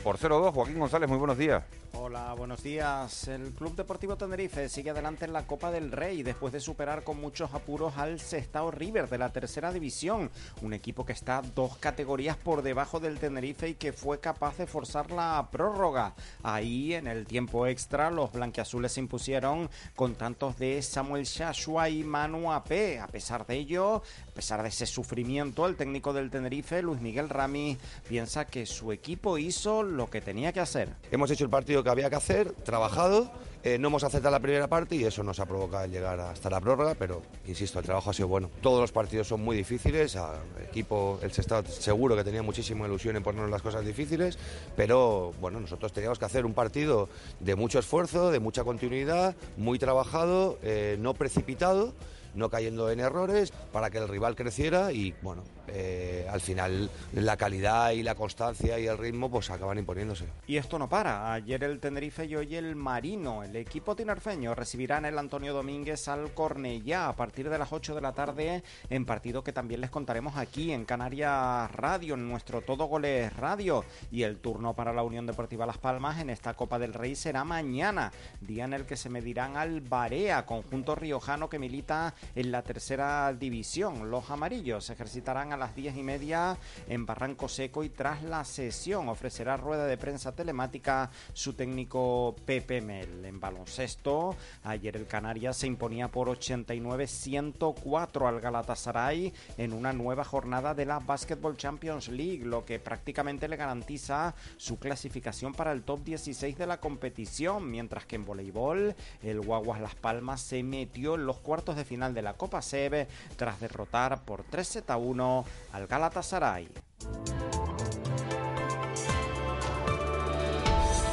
por 0.07 0.19
0-2. 0.19 0.53
Joaquín 0.53 0.79
González, 0.79 1.09
muy 1.09 1.19
buenos 1.19 1.37
días. 1.37 1.65
Hola, 1.95 2.33
buenos 2.35 2.63
días. 2.63 3.27
El 3.27 3.53
Club 3.55 3.75
Deportivo 3.75 4.17
Tenerife 4.17 4.69
sigue 4.69 4.91
adelante 4.91 5.25
en 5.25 5.33
la 5.33 5.47
Copa 5.47 5.73
del 5.73 5.91
Rey 5.91 6.23
después 6.23 6.53
de 6.53 6.61
superar 6.61 7.03
con 7.03 7.21
muchos 7.21 7.53
apuros 7.55 7.97
al 7.97 8.21
Sestao 8.21 8.71
River 8.71 9.09
de 9.09 9.19
la 9.19 9.33
tercera 9.33 9.73
división, 9.73 10.31
un 10.63 10.75
equipo 10.75 11.05
que 11.05 11.15
está 11.15 11.43
dos 11.43 11.77
categorías 11.79 12.37
por 12.37 12.63
debajo 12.63 13.01
del 13.01 13.19
Tenerife 13.19 13.71
y 13.71 13.75
que 13.75 13.93
fue 13.93 14.21
capaz 14.21 14.59
de 14.59 14.69
forzar 14.69 15.11
la 15.11 15.49
prórroga. 15.51 16.15
Ahí 16.43 16.95
en 16.95 17.09
el 17.09 17.27
tiempo 17.27 17.67
extra 17.67 18.11
los 18.11 18.31
blanquiazules 18.31 18.93
se 18.93 19.01
impusieron 19.01 19.69
con 19.97 20.15
tantos 20.15 20.57
de 20.59 20.83
Samuel 20.83 21.25
Shashua 21.25 21.89
y 21.89 22.05
Manu 22.05 22.53
Ape. 22.53 23.01
A 23.01 23.09
pesar 23.09 23.45
de 23.47 23.57
ello, 23.57 24.03
a 24.29 24.33
pesar 24.35 24.63
de 24.63 24.69
ese 24.69 24.87
sufrimiento, 24.87 25.67
el 25.67 25.77
técnico 25.77 26.13
del 26.13 26.31
Tenerife, 26.31 26.83
Luis 26.83 27.01
Miguel 27.01 27.31
Rami, 27.31 27.77
piensa 28.07 28.47
que 28.47 28.67
su 28.67 28.93
equipo 28.93 29.39
hizo 29.39 29.83
lo 29.97 30.09
que 30.09 30.21
tenía 30.21 30.53
que 30.53 30.61
hacer. 30.61 30.91
Hemos 31.11 31.31
hecho 31.31 31.45
el 31.45 31.50
partido 31.50 31.83
que 31.83 31.91
había 31.91 32.11
que 32.11 32.17
hacer, 32.17 32.53
trabajado, 32.53 33.31
eh, 33.67 33.79
no 33.79 33.88
hemos 33.88 34.05
aceptado 34.05 34.31
la 34.31 34.38
primera 34.38 34.69
parte 34.69 34.95
y 34.95 35.03
eso 35.03 35.25
nos 35.25 35.41
ha 35.41 35.47
provocado 35.47 35.87
llegar 35.87 36.21
hasta 36.21 36.49
la 36.49 36.61
prórroga, 36.61 36.95
pero 36.95 37.23
insisto, 37.49 37.81
el 37.81 37.85
trabajo 37.85 38.11
ha 38.11 38.12
sido 38.12 38.29
bueno. 38.29 38.49
Todos 38.61 38.81
los 38.81 38.93
partidos 38.93 39.26
son 39.26 39.41
muy 39.43 39.57
difíciles, 39.57 40.15
el 40.15 40.65
equipo, 40.65 41.19
el 41.21 41.33
Sestao 41.33 41.65
seguro 41.65 42.15
que 42.15 42.23
tenía 42.23 42.43
muchísima 42.43 42.87
ilusión 42.87 43.17
en 43.17 43.25
ponernos 43.25 43.50
las 43.50 43.62
cosas 43.62 43.85
difíciles, 43.85 44.38
pero 44.76 45.35
bueno, 45.41 45.59
nosotros 45.59 45.93
teníamos 45.93 46.21
que 46.21 46.26
hacer 46.26 46.47
un 46.47 46.55
partido 46.55 47.09
de 47.41 47.57
mucho 47.57 47.81
esfuerzo, 47.81 48.31
de 48.31 48.38
mucha 48.38 48.62
continuidad, 48.62 49.35
muy 49.57 49.81
trabajado, 49.81 50.61
eh, 50.62 50.97
no 51.00 51.15
precipitado 51.15 51.93
no 52.37 52.50
cayendo 52.50 52.90
en 52.90 53.00
errores 53.00 53.52
para 53.73 53.90
que 53.90 53.99
el 53.99 54.09
rival 54.09 54.37
creciera 54.37 54.93
y 54.93 55.14
bueno, 55.23 55.43
eh, 55.69 56.26
al 56.31 56.40
final 56.40 56.90
la 57.12 57.37
calidad 57.37 57.90
y 57.90 58.02
la 58.02 58.14
constancia 58.14 58.78
y 58.78 58.87
el 58.87 58.99
ritmo 58.99 59.31
pues 59.31 59.50
acaban 59.50 59.78
imponiéndose. 59.78 60.26
Y 60.47 60.57
esto 60.57 60.78
no 60.78 60.88
para. 60.88 61.33
Ayer 61.33 61.64
el 61.64 61.81
Tenerife 61.81 62.26
y 62.26 62.37
hoy 62.37 62.55
el 62.57 62.76
Marino. 62.76 63.43
El 63.43 63.57
equipo 63.57 63.97
tinerfeño 63.97 64.55
recibirá 64.55 64.99
en 64.99 65.07
el 65.07 65.19
Antonio 65.19 65.52
Domínguez 65.52 66.09
al 66.09 66.33
Cornellá 66.35 67.09
a 67.09 67.16
partir 67.16 67.50
de 67.50 67.59
las 67.59 67.73
8 67.73 67.95
de 67.95 68.00
la 68.00 68.12
tarde 68.12 68.62
en 68.90 69.05
partido 69.05 69.43
que 69.43 69.52
también 69.52 69.81
les 69.81 69.90
contaremos 69.90 70.37
aquí 70.37 70.73
en 70.73 70.85
Canarias 70.85 71.71
Radio, 71.73 72.14
en 72.14 72.28
nuestro 72.28 72.62
Todo 72.62 72.87
Goles 72.87 73.35
Radio. 73.35 73.85
Y 74.11 74.23
el 74.23 74.38
turno 74.38 74.75
para 74.75 74.93
la 74.93 75.02
Unión 75.02 75.26
Deportiva 75.26 75.66
Las 75.66 75.78
Palmas 75.78 76.21
en 76.21 76.31
esta 76.31 76.55
Copa 76.55 76.78
del 76.78 76.95
Rey 76.95 77.14
será 77.14 77.45
mañana, 77.45 78.12
día 78.40 78.64
en 78.64 78.73
el 78.73 78.87
que 78.87 78.97
se 78.97 79.11
medirán 79.11 79.57
al 79.57 79.81
Barea, 79.81 80.47
conjunto 80.47 80.95
riojano 80.95 81.49
que 81.49 81.59
milita 81.59 82.14
en 82.35 82.50
la 82.50 82.62
tercera 82.62 83.33
división. 83.33 84.11
Los 84.11 84.30
amarillos 84.30 84.85
se 84.85 84.95
ejercitarán 84.95 85.52
a 85.52 85.56
las 85.56 85.75
diez 85.75 85.97
y 85.97 86.02
media 86.02 86.56
en 86.88 87.06
Barranco 87.06 87.49
Seco 87.49 87.85
y 87.85 87.90
tras 87.90 88.23
la 88.23 88.45
sesión 88.45 89.09
ofrecerá 89.09 89.56
rueda 89.56 89.87
de 89.87 89.97
prensa 89.97 90.33
telemática 90.33 91.11
su 91.33 91.54
técnico 91.54 92.37
Pepe 92.45 92.80
Mel. 92.80 93.25
En 93.25 93.40
baloncesto, 93.40 94.37
ayer 94.64 94.97
el 94.97 95.06
Canarias 95.06 95.56
se 95.56 95.66
imponía 95.66 96.09
por 96.09 96.28
89-104 96.28 98.28
al 98.28 98.40
Galatasaray 98.40 99.33
en 99.56 99.73
una 99.73 99.92
nueva 99.92 100.25
jornada 100.25 100.75
de 100.75 100.87
la 100.87 100.99
Basketball 100.99 101.56
Champions 101.56 102.09
League, 102.09 102.45
lo 102.45 102.64
que 102.64 102.78
prácticamente 102.78 103.49
le 103.49 103.56
garantiza 103.56 104.35
su 104.56 104.78
clasificación 104.78 105.52
para 105.52 105.73
el 105.73 105.83
top 105.83 106.04
16 106.04 106.59
de 106.59 106.66
la 106.66 106.80
competición, 106.80 107.71
mientras 107.71 108.06
que 108.06 108.16
en 108.16 108.25
voleibol 108.25 108.95
el 109.23 109.40
Guaguas 109.40 109.80
Las 109.80 109.95
Palmas 109.95 110.40
se 110.40 110.62
metió 110.62 111.14
en 111.14 111.26
los 111.26 111.38
cuartos 111.38 111.76
de 111.76 111.85
final 111.85 112.06
de 112.15 112.23
la 112.23 112.35
Copa 112.35 112.63
Sebe 112.63 113.09
tras 113.37 113.61
derrotar 113.61 114.25
por 114.25 114.45
3 114.45 114.69
z 114.69 114.97
1 114.97 115.45
al 115.73 115.87
Galatasaray. 115.87 116.69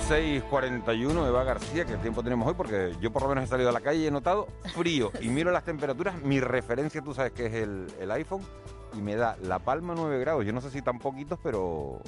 6.41 0.09 1.27
Eva 1.27 1.43
García, 1.45 1.85
que 1.85 1.95
tiempo 1.97 2.21
tenemos 2.23 2.47
hoy, 2.47 2.53
porque 2.55 2.93
yo 2.99 3.11
por 3.11 3.21
lo 3.21 3.29
menos 3.29 3.45
he 3.45 3.47
salido 3.47 3.69
a 3.69 3.71
la 3.71 3.79
calle 3.79 3.99
y 3.99 4.07
he 4.07 4.11
notado 4.11 4.47
frío 4.75 5.11
y 5.21 5.29
miro 5.29 5.49
las 5.51 5.63
temperaturas, 5.63 6.21
mi 6.21 6.41
referencia 6.41 7.01
tú 7.01 7.13
sabes 7.13 7.31
que 7.31 7.45
es 7.45 7.53
el, 7.53 7.87
el 7.99 8.11
iPhone 8.11 8.41
y 8.93 9.01
me 9.01 9.15
da 9.15 9.37
La 9.41 9.59
Palma 9.59 9.93
9 9.95 10.19
grados, 10.19 10.45
yo 10.45 10.51
no 10.51 10.59
sé 10.59 10.71
si 10.71 10.81
tan 10.81 10.99
poquitos, 10.99 11.39
pero 11.41 12.01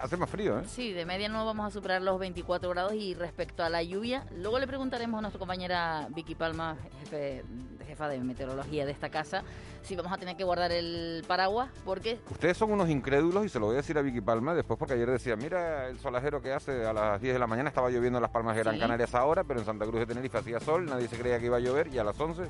hace, 0.00 0.16
más 0.16 0.30
frío, 0.30 0.58
¿eh? 0.58 0.62
Sí, 0.66 0.92
de 0.92 1.04
media 1.04 1.28
no 1.28 1.44
vamos 1.44 1.66
a 1.66 1.70
superar 1.70 2.02
los 2.02 2.18
24 2.18 2.70
grados 2.70 2.94
y 2.94 3.14
respecto 3.14 3.62
a 3.62 3.68
la 3.68 3.82
lluvia, 3.82 4.24
luego 4.36 4.58
le 4.58 4.66
preguntaremos 4.66 5.18
a 5.18 5.22
nuestra 5.22 5.38
compañera 5.38 6.08
Vicky 6.10 6.34
Palma, 6.34 6.76
jefe, 7.00 7.44
jefa 7.86 8.08
de 8.08 8.18
meteorología 8.20 8.86
de 8.86 8.92
esta 8.92 9.10
casa, 9.10 9.42
si 9.82 9.96
vamos 9.96 10.12
a 10.12 10.18
tener 10.18 10.36
que 10.36 10.44
guardar 10.44 10.72
el 10.72 11.24
paraguas, 11.26 11.70
porque... 11.84 12.20
Ustedes 12.30 12.56
son 12.56 12.72
unos 12.72 12.88
incrédulos 12.90 13.44
y 13.44 13.48
se 13.48 13.58
lo 13.58 13.66
voy 13.66 13.74
a 13.74 13.78
decir 13.78 13.96
a 13.98 14.02
Vicky 14.02 14.20
Palma 14.20 14.54
después 14.54 14.78
porque 14.78 14.94
ayer 14.94 15.10
decía, 15.10 15.36
mira 15.36 15.88
el 15.88 15.98
solajero 15.98 16.40
que 16.42 16.52
hace 16.52 16.86
a 16.86 16.92
las 16.92 17.20
10 17.20 17.34
de 17.34 17.38
la 17.38 17.46
mañana, 17.46 17.68
estaba 17.68 17.90
lloviendo 17.90 18.18
en 18.18 18.22
Las 18.22 18.30
Palmas 18.30 18.56
de 18.56 18.62
Gran 18.62 18.78
Canarias 18.78 19.14
ahora, 19.14 19.44
pero 19.44 19.60
en 19.60 19.66
Santa 19.66 19.86
Cruz 19.86 20.00
de 20.00 20.06
Tenerife 20.06 20.38
hacía 20.38 20.60
sol, 20.60 20.86
nadie 20.86 21.08
se 21.08 21.18
creía 21.18 21.38
que 21.38 21.46
iba 21.46 21.56
a 21.56 21.60
llover 21.60 21.88
y 21.88 21.98
a 21.98 22.04
las 22.04 22.18
11 22.18 22.48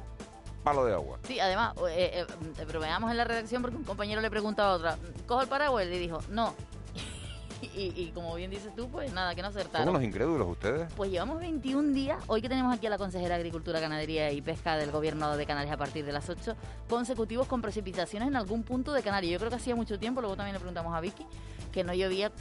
palo 0.62 0.85
de 0.85 0.95
agua. 0.95 1.19
Sí, 1.27 1.41
además, 1.41 1.75
eh, 1.91 2.27
eh, 2.27 2.65
bromeamos 2.67 3.11
en 3.11 3.17
la 3.17 3.25
redacción 3.25 3.62
porque 3.62 3.77
un 3.77 3.85
compañero 3.85 4.21
le 4.21 4.31
preguntaba 4.31 4.73
a 4.73 4.75
otra, 4.77 4.99
¿cojo 5.27 5.43
el 5.43 5.49
paraguas? 5.49 5.87
Y 5.87 5.91
le 5.91 5.99
dijo, 5.99 6.21
no. 6.31 6.55
y, 7.75 8.11
como 8.15 8.35
bien 8.35 8.50
dices 8.50 8.75
tú, 8.75 8.88
pues 8.88 9.12
nada, 9.12 9.35
que 9.35 9.43
no 9.43 9.49
acertaron. 9.49 9.87
¿Son 9.87 9.97
unos 9.97 10.07
incrédulos 10.07 10.49
ustedes? 10.49 10.93
Pues 10.95 11.11
llevamos 11.11 11.38
21 11.41 11.93
días, 11.93 12.23
hoy 12.27 12.41
que 12.43 12.49
tenemos 12.49 12.75
aquí 12.75 12.87
a 12.87 12.91
la 12.91 12.99
consejera 12.99 13.35
de 13.35 13.41
Agricultura, 13.41 13.81
Ganadería 13.81 14.31
y 14.33 14.41
Pesca 14.43 14.77
del 14.77 14.91
Gobierno 14.91 15.37
de 15.37 15.47
Canarias 15.47 15.75
a 15.75 15.79
partir 15.79 16.05
de 16.05 16.12
las 16.12 16.29
8, 16.29 16.55
consecutivos 16.88 17.47
con 17.47 17.61
precipitaciones 17.61 18.29
en 18.29 18.37
algún 18.37 18.62
punto 18.62 18.93
de 18.93 19.03
Canarias. 19.03 19.33
Yo 19.33 19.38
creo 19.38 19.50
que 19.50 19.57
hacía 19.57 19.75
mucho 19.75 19.99
tiempo, 19.99 20.21
luego 20.21 20.37
también 20.37 20.55
le 20.55 20.61
preguntamos 20.61 20.95
a 20.95 21.00
Vicky, 21.00 21.27
que 21.73 21.85
no 21.85 21.95
llovía 21.95 22.33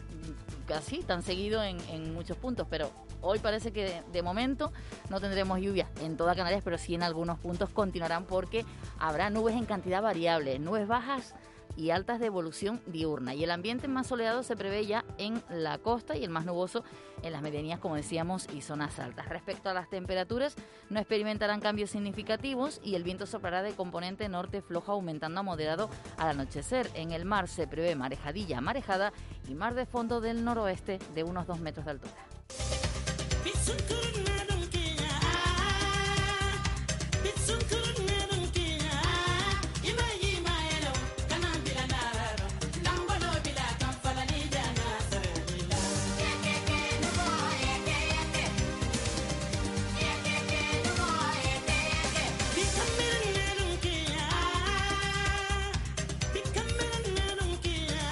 casi 0.68 1.00
tan 1.00 1.24
seguido 1.24 1.64
en, 1.64 1.78
en 1.90 2.14
muchos 2.14 2.38
puntos, 2.38 2.68
pero 2.70 2.92
hoy 3.22 3.40
parece 3.40 3.72
que 3.72 4.04
de, 4.12 4.22
momento 4.22 4.72
no 5.10 5.20
tendremos 5.20 5.60
lluvia 5.60 5.88
en 6.02 6.18
toda 6.18 6.36
Canarias, 6.36 6.62
pero 6.64 6.78
sí 6.78 6.96
en 6.96 7.04
algunos 7.04 7.40
puntos 7.40 7.70
continuarán 7.70 8.26
porque 8.26 8.66
habrá 9.00 9.30
nubes 9.30 9.56
en 9.56 9.66
cantidad 9.66 10.02
variable, 10.02 10.60
nubes 10.60 10.88
bajas 10.88 11.34
y 11.78 11.92
altas 11.92 12.20
de 12.20 12.26
evolución 12.26 12.82
diurna. 12.88 13.34
Y 13.34 13.44
el 13.44 13.52
ambiente 13.52 13.88
más 13.88 14.08
soleado 14.08 14.44
se 14.44 14.58
prevé 14.58 14.86
ya 14.86 15.06
en 15.18 15.42
la 15.50 15.78
costa 15.78 16.18
y 16.18 16.24
el 16.24 16.30
más 16.30 16.46
nuboso 16.46 16.84
en 17.22 17.32
las 17.32 17.42
medianías, 17.42 17.80
como 17.80 17.96
decíamos, 17.96 18.48
y 18.54 18.62
zonas 18.62 19.00
altas. 19.00 19.30
Respecto 19.30 19.70
a 19.70 19.74
las 19.74 19.90
temperaturas, 19.90 20.56
no 20.90 21.00
experimentarán 21.00 21.62
cambios 21.62 21.92
significativos 21.92 22.82
y 22.84 22.96
el 22.96 23.04
viento 23.04 23.26
soplará 23.26 23.62
de 23.62 23.74
componente 23.74 24.28
norte 24.28 24.62
flojo, 24.62 24.92
aumentando 24.92 25.40
a 25.40 25.44
moderado 25.44 25.90
al 26.18 26.30
anochecer. 26.30 26.90
En 26.96 27.12
el 27.12 27.26
mar 27.26 27.48
se 27.48 27.68
prevé 27.68 27.96
marejadilla, 27.96 28.60
marejada 28.60 29.14
y 29.48 29.54
mar 29.54 29.76
de 29.76 29.86
fondo 29.86 30.20
del 30.20 30.44
noroeste 30.44 31.00
de 31.14 31.24
unos 31.24 31.46
2 31.48 31.60
metros 31.60 31.86
de 31.86 31.92
altura. 31.92 32.14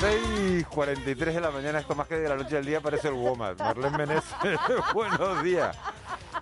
6.43 0.06 1.16
de 1.16 1.42
la 1.42 1.50
mañana, 1.50 1.80
esto 1.80 1.96
más 1.96 2.08
que 2.08 2.16
de 2.16 2.30
la 2.30 2.36
noche 2.36 2.56
al 2.58 2.64
día 2.64 2.80
parece 2.80 3.08
el 3.08 3.16
WOMAD. 3.16 3.58
Marlene 3.58 3.98
Meneses, 3.98 4.24
buenos 4.94 5.42
días. 5.42 5.76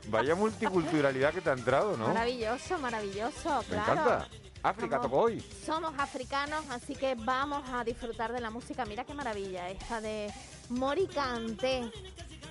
Vaya 0.09 0.35
multiculturalidad 0.35 1.33
que 1.33 1.39
te 1.39 1.49
ha 1.49 1.53
entrado, 1.53 1.95
¿no? 1.95 2.09
Maravilloso, 2.09 2.77
maravilloso, 2.79 3.63
Me 3.69 3.77
encanta. 3.77 4.27
África 4.63 4.99
tocó 4.99 5.21
hoy. 5.21 5.39
Somos 5.65 5.93
africanos, 5.97 6.65
así 6.71 6.93
que 6.93 7.15
vamos 7.15 7.63
a 7.69 7.85
disfrutar 7.85 8.33
de 8.33 8.41
la 8.41 8.49
música. 8.49 8.83
Mira 8.83 9.05
qué 9.05 9.13
maravilla, 9.13 9.69
esta 9.69 10.01
de 10.01 10.29
Mori 10.67 11.07
Cante. 11.07 11.89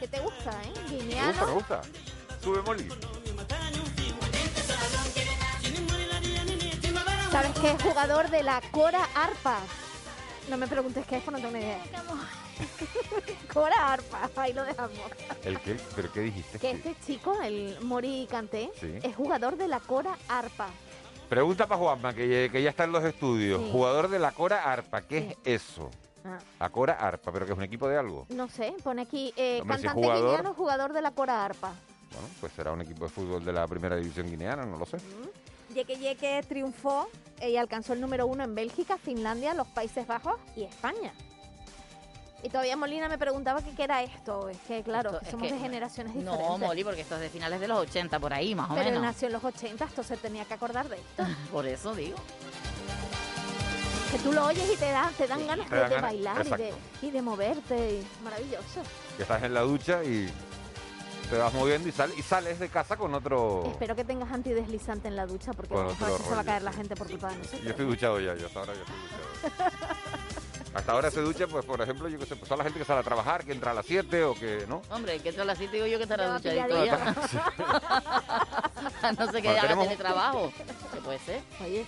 Que 0.01 0.09
te 0.09 0.19
gusta, 0.19 0.51
¿eh? 0.63 0.73
Guineano. 0.89 1.47
Me 1.47 1.53
gusta, 1.53 1.83
me 1.83 1.89
gusta. 1.89 2.41
Sube 2.43 2.63
Moli. 2.63 2.89
¿Sabes 7.31 7.53
qué 7.61 7.71
es 7.71 7.83
jugador 7.83 8.31
de 8.31 8.43
la 8.43 8.63
Cora 8.71 9.07
Arpa? 9.15 9.59
No 10.49 10.57
me 10.57 10.67
preguntes 10.67 11.07
qué 11.07 11.17
es, 11.17 11.23
porque 11.23 11.41
no 11.41 11.49
tengo 11.49 11.59
ni 11.59 11.65
idea. 11.65 11.83
Cora 13.53 13.93
Arpa, 13.93 14.31
ahí 14.37 14.53
lo 14.53 14.65
dejamos. 14.65 14.99
¿El 15.45 15.59
qué? 15.61 15.77
¿Pero 15.95 16.13
qué 16.13 16.21
dijiste? 16.21 16.59
Que 16.59 16.73
este 16.73 16.97
chico, 17.05 17.41
el 17.41 17.79
Mori 17.83 18.27
Canté, 18.31 18.71
es 18.81 19.15
jugador 19.17 19.57
de 19.57 19.69
la 19.69 19.81
Cora 19.81 20.17
Arpa. 20.29 20.69
Pregunta 21.29 21.67
para 21.67 21.79
Juanma, 21.81 22.13
que, 22.13 22.51
ya 22.53 22.71
está 22.71 22.85
en 22.85 22.93
los 22.93 23.05
estudios. 23.05 23.63
Jugador 23.71 24.09
de 24.09 24.19
la 24.19 24.33
Cora 24.33 24.71
Arpa, 24.71 25.03
¿qué 25.03 25.19
es 25.45 25.63
eso? 25.63 25.91
Ah. 26.25 26.39
La 26.61 26.69
Cora 26.69 26.95
Arpa, 26.95 27.33
pero 27.33 27.47
que 27.47 27.53
es 27.53 27.59
un 27.59 27.65
equipo 27.65 27.89
de 27.89 27.97
algo. 27.97 28.27
No 28.29 28.49
sé, 28.49 28.75
pone 28.83 29.03
aquí 29.03 29.33
eh, 29.37 29.63
cantante 29.67 30.01
guineano, 30.01 30.55
jugador 30.55 30.93
de 30.93 31.01
la 31.01 31.13
Cora 31.13 31.45
Arpa. 31.45 31.73
Bueno, 32.13 32.29
pues 32.41 32.53
será 32.53 32.73
un 32.73 32.83
equipo 32.83 33.05
de 33.05 33.11
fútbol 33.11 33.45
de 33.45 33.53
la 33.53 33.67
primera 33.67 33.97
división 33.97 34.29
guineana, 34.29 34.67
no 34.67 34.77
lo 34.77 34.85
sé. 34.85 34.99
Yeque 35.73 35.97
Yeque 35.97 36.43
triunfó 36.49 37.09
y 37.41 37.57
alcanzó 37.57 37.93
el 37.93 38.01
número 38.01 38.27
uno 38.27 38.45
en 38.45 38.55
Bélgica, 38.55 38.99
Finlandia, 38.99 39.55
los 39.55 39.67
Países 39.69 40.07
Bajos 40.07 40.37
y 40.57 40.65
España. 40.65 41.13
Y 42.43 42.49
todavía 42.49 42.77
Molina 42.77 43.09
me 43.09 43.19
preguntaba 43.19 43.63
qué 43.63 43.85
era 43.85 44.03
esto. 44.03 44.49
Es 44.49 44.59
que, 44.67 44.83
claro, 44.83 45.21
somos 45.31 45.49
de 45.49 45.59
generaciones 45.59 46.13
diferentes. 46.13 46.49
No, 46.49 46.59
Moli, 46.59 46.83
porque 46.83 47.03
esto 47.03 47.15
es 47.15 47.21
de 47.21 47.31
finales 47.31 47.61
de 47.61 47.69
los 47.69 47.79
80, 47.79 48.19
por 48.19 48.35
ahí, 48.35 48.55
más 48.55 48.69
o 48.69 48.75
menos. 48.75 48.89
Pero 48.89 49.01
nació 49.01 49.29
en 49.29 49.35
los 49.35 49.45
80, 49.45 49.85
esto 49.85 50.03
se 50.03 50.17
tenía 50.17 50.45
que 50.45 50.55
acordar 50.55 50.89
de 50.89 50.97
esto. 50.97 51.25
por 51.53 51.67
eso 51.67 51.95
digo. 51.95 52.17
Que 54.11 54.19
tú 54.19 54.33
lo 54.33 54.45
oyes 54.45 54.69
y 54.75 54.77
te, 54.77 54.91
da, 54.91 55.11
te 55.17 55.27
dan 55.27 55.47
ganas 55.47 55.71
de, 55.71 56.01
bailar 56.01 56.47
y 56.47 56.51
de, 56.51 56.75
y 57.01 57.11
de, 57.13 57.23
moverte. 57.23 58.03
Maravilloso. 58.23 58.83
Que 59.17 59.23
estás 59.23 59.43
en 59.43 59.55
la 59.55 59.61
ducha 59.61 60.05
y 60.05 60.29
te 61.33 61.39
vas 61.39 61.55
moviendo 61.55 61.89
y, 61.89 61.93
y 62.19 62.23
sales 62.23 62.59
de 62.59 62.69
casa 62.69 62.95
con 62.99 63.15
otro... 63.15 63.65
Espero 63.71 63.97
que 63.97 64.05
tengas 64.05 64.31
antideslizante 64.31 65.09
en 65.09 65.17
la 65.17 65.25
ducha 65.25 65.55
porque 65.55 65.75
a 65.75 65.85
veces 65.85 66.27
se 66.29 66.35
va 66.35 66.41
a 66.43 66.45
caer 66.45 66.61
la 66.63 66.73
gente 66.75 66.95
por 66.95 67.09
culpa 67.09 67.31
de 67.31 67.37
nosotros. 67.39 67.63
Yo 67.63 67.71
estoy 67.71 67.87
duchado 67.87 68.21
ya, 68.21 68.35
yo 68.35 68.47
hasta 68.49 68.61
ahora 68.61 68.75
ya 68.75 68.81
estoy 68.83 68.97
duchado. 69.49 69.71
Hasta 70.75 70.93
ahora 70.93 71.11
se 71.11 71.21
ducha, 71.21 71.47
pues 71.49 71.67
por 71.67 71.83
ejemplo, 71.83 72.09
yo 72.09 72.19
que 72.19 72.25
sé, 72.25 72.35
pues 72.35 72.49
toda 72.49 72.57
la 72.57 72.65
gente 72.65 72.79
que 72.79 72.85
sale 72.87 73.01
a 73.01 73.03
trabajar, 73.03 73.45
que 73.45 73.53
entra 73.53 73.73
a 73.73 73.75
las 73.75 73.85
7 73.85 74.25
o 74.25 74.33
que, 74.35 74.65
¿no? 74.67 74.81
Hombre, 74.91 75.19
que 75.21 75.29
entra 75.29 75.43
a 75.43 75.47
las 75.47 75.59
7 75.59 75.71
digo 75.75 75.87
yo 75.87 75.99
que 75.99 76.05
estará 76.05 76.25
a 76.35 76.39
duchadito 76.39 76.85
ya. 76.87 77.15
no 79.19 79.27
sé 79.33 79.43
qué 79.43 79.49
Bueno, 79.49 79.51
haga 79.51 79.61
tenemos- 79.63 79.85
teletrabajo. 79.85 80.53
¿Qué 80.95 81.01
puede 81.03 81.19
ser? 81.19 81.43
Oye, 81.63 81.85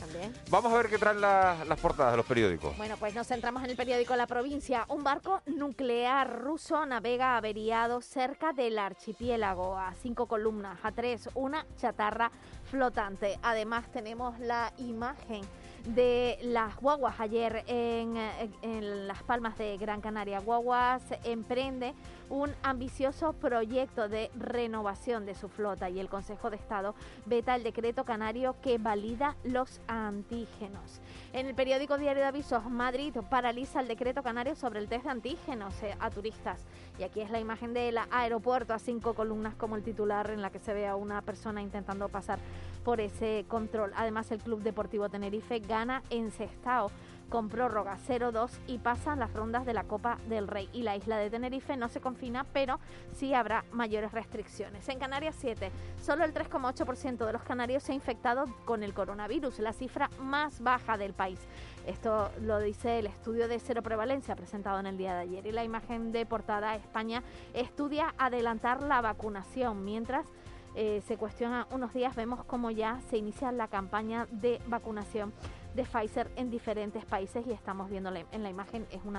también. 0.00 0.32
Vamos 0.50 0.72
a 0.72 0.76
ver 0.76 0.88
qué 0.88 0.98
traen 0.98 1.20
la- 1.20 1.64
las 1.66 1.78
portadas 1.78 2.12
de 2.12 2.16
los 2.16 2.26
periódicos. 2.26 2.76
Bueno, 2.76 2.96
pues 2.98 3.14
nos 3.14 3.26
centramos 3.28 3.62
en 3.62 3.70
el 3.70 3.76
periódico 3.76 4.16
La 4.16 4.26
Provincia. 4.26 4.84
Un 4.88 5.04
barco 5.04 5.42
nuclear 5.46 6.40
ruso 6.40 6.84
navega 6.86 7.36
averiado 7.36 8.00
cerca 8.00 8.52
del 8.52 8.78
archipiélago 8.78 9.76
a 9.78 9.92
cinco 10.02 10.26
columnas, 10.26 10.78
a 10.82 10.92
tres, 10.92 11.28
una 11.34 11.66
chatarra 11.76 12.30
flotante. 12.70 13.38
Además 13.42 13.90
tenemos 13.92 14.38
la 14.40 14.72
imagen 14.78 15.42
de 15.86 16.38
las 16.42 16.76
guaguas 16.76 17.18
ayer 17.20 17.64
en, 17.66 18.16
en 18.62 19.08
Las 19.08 19.22
Palmas 19.22 19.56
de 19.58 19.76
Gran 19.76 20.00
Canaria. 20.00 20.40
Guaguas 20.40 21.02
emprende 21.24 21.94
un 22.28 22.50
ambicioso 22.62 23.32
proyecto 23.32 24.08
de 24.08 24.30
renovación 24.38 25.26
de 25.26 25.34
su 25.34 25.48
flota 25.48 25.90
y 25.90 25.98
el 25.98 26.08
Consejo 26.08 26.50
de 26.50 26.56
Estado 26.56 26.94
veta 27.26 27.56
el 27.56 27.64
decreto 27.64 28.04
canario 28.04 28.56
que 28.62 28.78
valida 28.78 29.36
los 29.44 29.80
antígenos. 29.88 31.00
En 31.32 31.46
el 31.46 31.54
periódico 31.54 31.96
Diario 31.96 32.22
de 32.22 32.28
Avisos, 32.28 32.68
Madrid 32.68 33.14
paraliza 33.30 33.80
el 33.80 33.86
decreto 33.86 34.20
canario 34.20 34.56
sobre 34.56 34.80
el 34.80 34.88
test 34.88 35.04
de 35.04 35.10
antígenos 35.10 35.80
eh, 35.80 35.94
a 36.00 36.10
turistas. 36.10 36.66
Y 36.98 37.04
aquí 37.04 37.20
es 37.20 37.30
la 37.30 37.38
imagen 37.38 37.72
del 37.72 37.98
aeropuerto 38.10 38.74
a 38.74 38.80
cinco 38.80 39.14
columnas 39.14 39.54
como 39.54 39.76
el 39.76 39.84
titular 39.84 40.28
en 40.30 40.42
la 40.42 40.50
que 40.50 40.58
se 40.58 40.74
ve 40.74 40.88
a 40.88 40.96
una 40.96 41.22
persona 41.22 41.62
intentando 41.62 42.08
pasar 42.08 42.40
por 42.84 43.00
ese 43.00 43.44
control. 43.46 43.92
Además, 43.94 44.32
el 44.32 44.40
Club 44.40 44.62
Deportivo 44.62 45.08
Tenerife 45.08 45.60
gana 45.60 46.02
en 46.10 46.32
Sestao 46.32 46.90
con 47.30 47.48
prórroga 47.48 47.96
0-2 48.06 48.50
y 48.66 48.78
pasan 48.78 49.20
las 49.20 49.32
rondas 49.32 49.64
de 49.64 49.72
la 49.72 49.84
Copa 49.84 50.18
del 50.28 50.48
Rey. 50.48 50.68
Y 50.72 50.82
la 50.82 50.96
isla 50.96 51.16
de 51.16 51.30
Tenerife 51.30 51.76
no 51.76 51.88
se 51.88 52.00
confina, 52.00 52.44
pero 52.52 52.78
sí 53.14 53.32
habrá 53.32 53.64
mayores 53.72 54.12
restricciones. 54.12 54.88
En 54.88 54.98
Canarias 54.98 55.36
7, 55.38 55.70
solo 56.02 56.24
el 56.24 56.34
3,8% 56.34 57.24
de 57.24 57.32
los 57.32 57.42
canarios 57.42 57.84
se 57.84 57.92
ha 57.92 57.94
infectado 57.94 58.46
con 58.64 58.82
el 58.82 58.92
coronavirus, 58.92 59.60
la 59.60 59.72
cifra 59.72 60.10
más 60.20 60.60
baja 60.60 60.98
del 60.98 61.14
país. 61.14 61.38
Esto 61.86 62.30
lo 62.42 62.58
dice 62.58 62.98
el 62.98 63.06
estudio 63.06 63.48
de 63.48 63.58
cero 63.58 63.82
prevalencia 63.82 64.36
presentado 64.36 64.80
en 64.80 64.86
el 64.86 64.98
día 64.98 65.14
de 65.14 65.20
ayer. 65.20 65.46
Y 65.46 65.52
la 65.52 65.64
imagen 65.64 66.12
de 66.12 66.26
portada 66.26 66.76
España 66.76 67.22
estudia 67.54 68.14
adelantar 68.18 68.82
la 68.82 69.00
vacunación, 69.00 69.84
mientras 69.84 70.26
eh, 70.74 71.02
se 71.06 71.16
cuestiona 71.16 71.66
unos 71.70 71.92
días, 71.92 72.14
vemos 72.14 72.44
cómo 72.44 72.70
ya 72.70 73.00
se 73.08 73.16
inicia 73.16 73.50
la 73.50 73.68
campaña 73.68 74.26
de 74.30 74.60
vacunación 74.66 75.32
de 75.74 75.84
Pfizer 75.84 76.30
en 76.36 76.50
diferentes 76.50 77.04
países 77.04 77.46
y 77.46 77.52
estamos 77.52 77.90
viendo 77.90 78.12
en 78.32 78.42
la 78.42 78.50
imagen, 78.50 78.86
es 78.90 79.00
un 79.04 79.16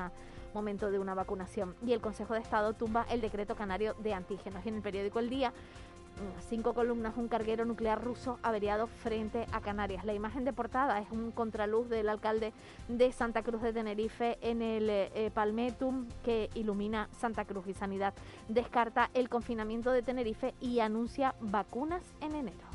momento 0.54 0.92
de 0.92 1.00
una 1.00 1.14
vacunación. 1.14 1.76
Y 1.86 1.94
el 1.94 2.02
Consejo 2.02 2.34
de 2.34 2.42
Estado 2.42 2.74
tumba 2.74 3.06
el 3.10 3.22
decreto 3.22 3.56
canario 3.56 3.94
de 3.96 4.14
antígenos. 4.14 4.66
Y 4.66 4.70
en 4.70 4.76
el 4.76 4.82
periódico 4.82 5.20
El 5.20 5.30
Día, 5.30 5.52
mm, 5.52 6.42
cinco 6.50 6.74
columnas, 6.74 7.16
un 7.18 7.28
carguero 7.28 7.66
nuclear 7.66 8.04
ruso 8.04 8.38
averiado 8.44 8.88
frente 8.88 9.48
a 9.52 9.62
Canarias. 9.62 10.06
La 10.06 10.14
imagen 10.14 10.46
de 10.46 10.54
portada 10.54 11.00
es 11.00 11.10
un 11.12 11.32
contraluz 11.32 11.90
del 11.90 12.10
alcalde 12.10 12.54
de 12.88 13.12
Santa 13.12 13.44
Cruz 13.44 13.62
de 13.62 13.74
Tenerife 13.74 14.38
en 14.42 14.62
el 14.62 14.90
eh, 14.90 15.32
Palmetum 15.34 16.08
que 16.24 16.50
ilumina 16.56 17.10
Santa 17.20 17.46
Cruz 17.46 17.68
y 17.68 17.74
Sanidad. 17.74 18.14
Descarta 18.50 19.10
el 19.14 19.30
confinamiento 19.30 19.92
de 19.92 20.02
Tenerife 20.02 20.54
y 20.60 20.80
anuncia 20.80 21.36
vacunas 21.40 22.04
en 22.22 22.36
enero. 22.36 22.71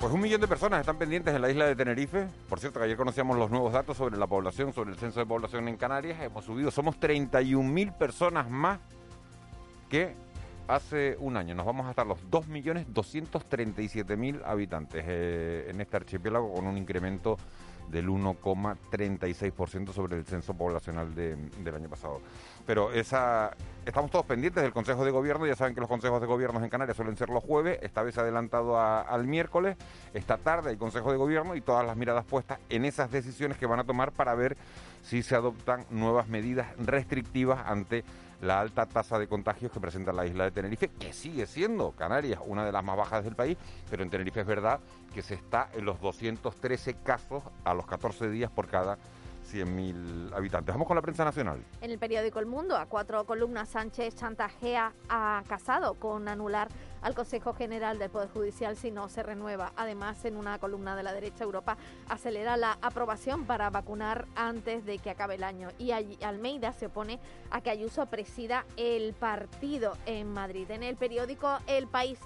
Pues 0.00 0.12
un 0.14 0.20
millón 0.22 0.40
de 0.40 0.48
personas 0.48 0.80
están 0.80 0.96
pendientes 0.96 1.34
en 1.34 1.42
la 1.42 1.50
isla 1.50 1.66
de 1.66 1.76
Tenerife. 1.76 2.26
Por 2.48 2.58
cierto, 2.58 2.80
que 2.80 2.86
ayer 2.86 2.96
conocíamos 2.96 3.36
los 3.36 3.50
nuevos 3.50 3.70
datos 3.70 3.98
sobre 3.98 4.16
la 4.16 4.26
población, 4.26 4.72
sobre 4.72 4.92
el 4.92 4.96
censo 4.96 5.20
de 5.20 5.26
población 5.26 5.68
en 5.68 5.76
Canarias. 5.76 6.18
Hemos 6.22 6.46
subido, 6.46 6.70
somos 6.70 6.98
31.000 6.98 7.92
personas 7.98 8.48
más 8.48 8.80
que 9.90 10.14
hace 10.68 11.18
un 11.20 11.36
año. 11.36 11.54
Nos 11.54 11.66
vamos 11.66 11.86
hasta 11.86 12.06
los 12.06 12.18
2.237.000 12.30 14.40
habitantes 14.42 15.04
eh, 15.06 15.66
en 15.68 15.82
este 15.82 15.98
archipiélago 15.98 16.54
con 16.54 16.66
un 16.66 16.78
incremento 16.78 17.36
del 17.90 18.08
1,36% 18.08 19.92
sobre 19.92 20.16
el 20.18 20.24
censo 20.24 20.54
poblacional 20.54 21.14
de- 21.14 21.36
del 21.36 21.74
año 21.74 21.88
pasado. 21.88 22.20
Pero 22.66 22.92
esa 22.92 23.56
estamos 23.84 24.10
todos 24.10 24.26
pendientes 24.26 24.62
del 24.62 24.72
Consejo 24.72 25.04
de 25.04 25.10
Gobierno. 25.10 25.46
Ya 25.46 25.56
saben 25.56 25.74
que 25.74 25.80
los 25.80 25.88
consejos 25.88 26.20
de 26.20 26.26
gobierno 26.26 26.62
en 26.62 26.68
Canarias 26.70 26.96
suelen 26.96 27.16
ser 27.16 27.30
los 27.30 27.42
jueves. 27.42 27.78
Esta 27.82 28.02
vez 28.02 28.16
adelantado 28.18 28.78
al 28.78 29.26
miércoles. 29.26 29.76
Esta 30.14 30.36
tarde 30.36 30.70
hay 30.70 30.76
Consejo 30.76 31.10
de 31.10 31.16
Gobierno 31.18 31.54
y 31.56 31.60
todas 31.60 31.86
las 31.86 31.96
miradas 31.96 32.24
puestas 32.24 32.58
en 32.68 32.84
esas 32.84 33.10
decisiones 33.10 33.56
que 33.56 33.66
van 33.66 33.80
a 33.80 33.84
tomar 33.84 34.12
para 34.12 34.34
ver 34.34 34.56
si 35.02 35.22
se 35.22 35.34
adoptan 35.34 35.84
nuevas 35.90 36.28
medidas 36.28 36.68
restrictivas 36.78 37.66
ante 37.66 38.04
la 38.42 38.60
alta 38.60 38.86
tasa 38.86 39.18
de 39.18 39.28
contagios 39.28 39.70
que 39.70 39.80
presenta 39.80 40.12
la 40.12 40.26
isla 40.26 40.44
de 40.44 40.50
Tenerife, 40.50 40.88
que 40.88 41.12
sigue 41.12 41.46
siendo 41.46 41.92
Canarias 41.92 42.40
una 42.44 42.64
de 42.64 42.72
las 42.72 42.84
más 42.84 42.96
bajas 42.96 43.24
del 43.24 43.34
país, 43.34 43.56
pero 43.90 44.02
en 44.02 44.10
Tenerife 44.10 44.40
es 44.40 44.46
verdad 44.46 44.80
que 45.14 45.22
se 45.22 45.34
está 45.34 45.68
en 45.74 45.84
los 45.84 46.00
213 46.00 46.94
casos 47.02 47.42
a 47.64 47.74
los 47.74 47.86
14 47.86 48.30
días 48.30 48.50
por 48.50 48.68
cada 48.68 48.98
100.000 49.52 50.34
habitantes. 50.34 50.74
Vamos 50.74 50.86
con 50.86 50.96
la 50.96 51.02
prensa 51.02 51.24
nacional. 51.24 51.62
En 51.80 51.90
el 51.90 51.98
periódico 51.98 52.38
El 52.38 52.46
Mundo, 52.46 52.76
a 52.76 52.86
cuatro 52.86 53.24
columnas, 53.24 53.68
Sánchez 53.70 54.14
chantajea 54.14 54.92
a 55.08 55.42
Casado 55.48 55.94
con 55.94 56.28
anular 56.28 56.68
al 57.02 57.14
Consejo 57.14 57.54
General 57.54 57.98
del 57.98 58.10
Poder 58.10 58.28
Judicial 58.28 58.76
si 58.76 58.90
no 58.90 59.08
se 59.08 59.22
renueva. 59.22 59.72
Además, 59.76 60.24
en 60.24 60.36
una 60.36 60.58
columna 60.58 60.96
de 60.96 61.02
la 61.02 61.12
derecha, 61.12 61.44
Europa 61.44 61.76
acelera 62.08 62.56
la 62.56 62.78
aprobación 62.82 63.46
para 63.46 63.70
vacunar 63.70 64.26
antes 64.36 64.84
de 64.84 64.98
que 64.98 65.10
acabe 65.10 65.36
el 65.36 65.44
año. 65.44 65.68
Y 65.78 65.92
Almeida 66.22 66.72
se 66.72 66.86
opone 66.86 67.18
a 67.50 67.60
que 67.60 67.70
Ayuso 67.70 68.06
presida 68.06 68.66
el 68.76 69.14
partido 69.14 69.96
en 70.06 70.32
Madrid. 70.32 70.70
En 70.70 70.82
el 70.82 70.96
periódico 70.96 71.58
El 71.66 71.86
País. 71.86 72.18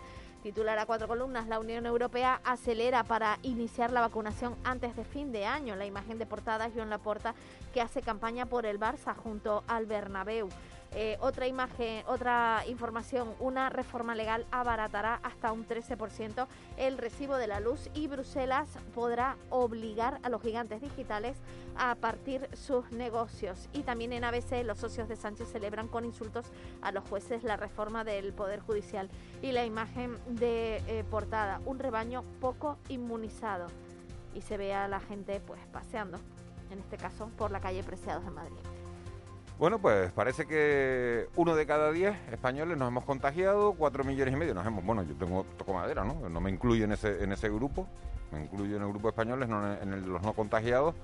Titular 0.45 0.79
a 0.79 0.85
cuatro 0.85 1.09
columnas, 1.09 1.49
la 1.49 1.59
Unión 1.59 1.87
Europea 1.87 2.39
acelera 2.45 3.03
para 3.03 3.39
iniciar 3.41 3.91
la 3.91 4.03
vacunación 4.03 4.55
antes 4.63 4.95
de 4.95 5.03
fin 5.03 5.33
de 5.33 5.47
año. 5.47 5.75
La 5.75 5.87
imagen 5.87 6.19
de 6.19 6.27
portada 6.27 6.67
es 6.67 6.75
Joan 6.75 6.91
Laporta 6.91 7.35
que 7.73 7.81
hace 7.81 8.03
campaña 8.03 8.45
por 8.45 8.67
el 8.67 8.79
Barça 8.79 9.17
junto 9.17 9.65
al 9.67 9.87
Bernabéu. 9.87 10.51
Eh, 10.97 11.17
otra 11.21 11.49
imagen, 11.49 12.05
otra 12.07 12.63
información, 12.69 13.35
una 13.41 13.69
reforma 13.69 14.15
legal 14.15 14.47
abaratará 14.53 15.19
hasta 15.25 15.51
un 15.51 15.67
13% 15.67 16.47
el 16.77 16.99
recibo 16.99 17.37
de 17.37 17.49
la 17.49 17.59
luz 17.59 17.91
y 17.95 18.07
Bruselas 18.07 18.69
podrá 18.95 19.37
obligar 19.51 20.21
a 20.23 20.29
los 20.29 20.41
gigantes 20.41 20.81
digitales 20.81 21.37
a 21.77 21.97
partir 21.97 22.49
sus 22.53 22.93
negocios. 22.93 23.69
Y 23.73 23.83
también 23.83 24.13
en 24.13 24.23
ABC 24.23 24.63
los 24.65 24.79
socios 24.79 25.09
de 25.09 25.17
Sánchez 25.17 25.51
celebran 25.51 25.89
con 25.89 26.05
insultos 26.05 26.47
a 26.81 26.93
los 26.93 27.03
jueces 27.09 27.43
la 27.43 27.57
reforma 27.57 28.05
del 28.05 28.33
Poder 28.33 28.61
Judicial. 28.61 29.11
Y 29.43 29.51
la 29.51 29.65
imagen 29.65 30.17
de 30.27 30.77
eh, 30.87 31.05
portada, 31.11 31.61
un 31.67 31.81
rebaño 31.81 32.23
poco 32.41 32.79
inmunizado. 32.89 33.67
Y 34.33 34.43
se 34.43 34.57
ve 34.57 34.75
a 34.75 34.87
la 34.87 35.01
gente 35.01 35.41
pues 35.41 35.61
paseando, 35.73 36.19
en 36.71 36.79
este 36.79 36.97
caso 36.97 37.31
por 37.37 37.51
la 37.51 37.61
calle 37.61 37.83
Preciados 37.83 38.25
de 38.25 38.31
Madrid. 38.31 38.74
Bueno, 39.59 39.79
pues 39.79 40.11
parece 40.13 40.47
que 40.47 41.29
uno 41.37 41.55
de 41.55 41.65
cada 41.65 41.93
diez 41.93 42.15
españoles 42.33 42.77
nos 42.77 42.89
hemos 42.89 43.05
contagiado, 43.05 43.73
cuatro 43.75 44.03
millones 44.03 44.35
y 44.35 44.37
medio 44.37 44.53
nos 44.53 44.67
hemos, 44.67 44.85
bueno, 44.85 45.03
yo 45.05 45.15
tengo 45.15 45.45
toco 45.57 45.73
madera, 45.75 46.05
¿no? 46.05 46.29
No 46.29 46.41
me 46.41 46.51
incluyo 46.51 46.85
en 46.85 46.93
ese, 46.93 47.23
en 47.23 47.31
ese 47.33 47.49
grupo, 47.49 47.87
me 48.33 48.43
incluyo 48.43 48.77
en 48.77 48.83
el 48.83 48.89
grupo 48.89 49.07
de 49.09 49.11
españoles, 49.11 49.49
no 49.49 49.73
en, 49.81 49.93
el 49.93 50.01
de 50.03 50.09
los 50.09 50.23
no 50.23 50.33
contagiados, 50.33 50.97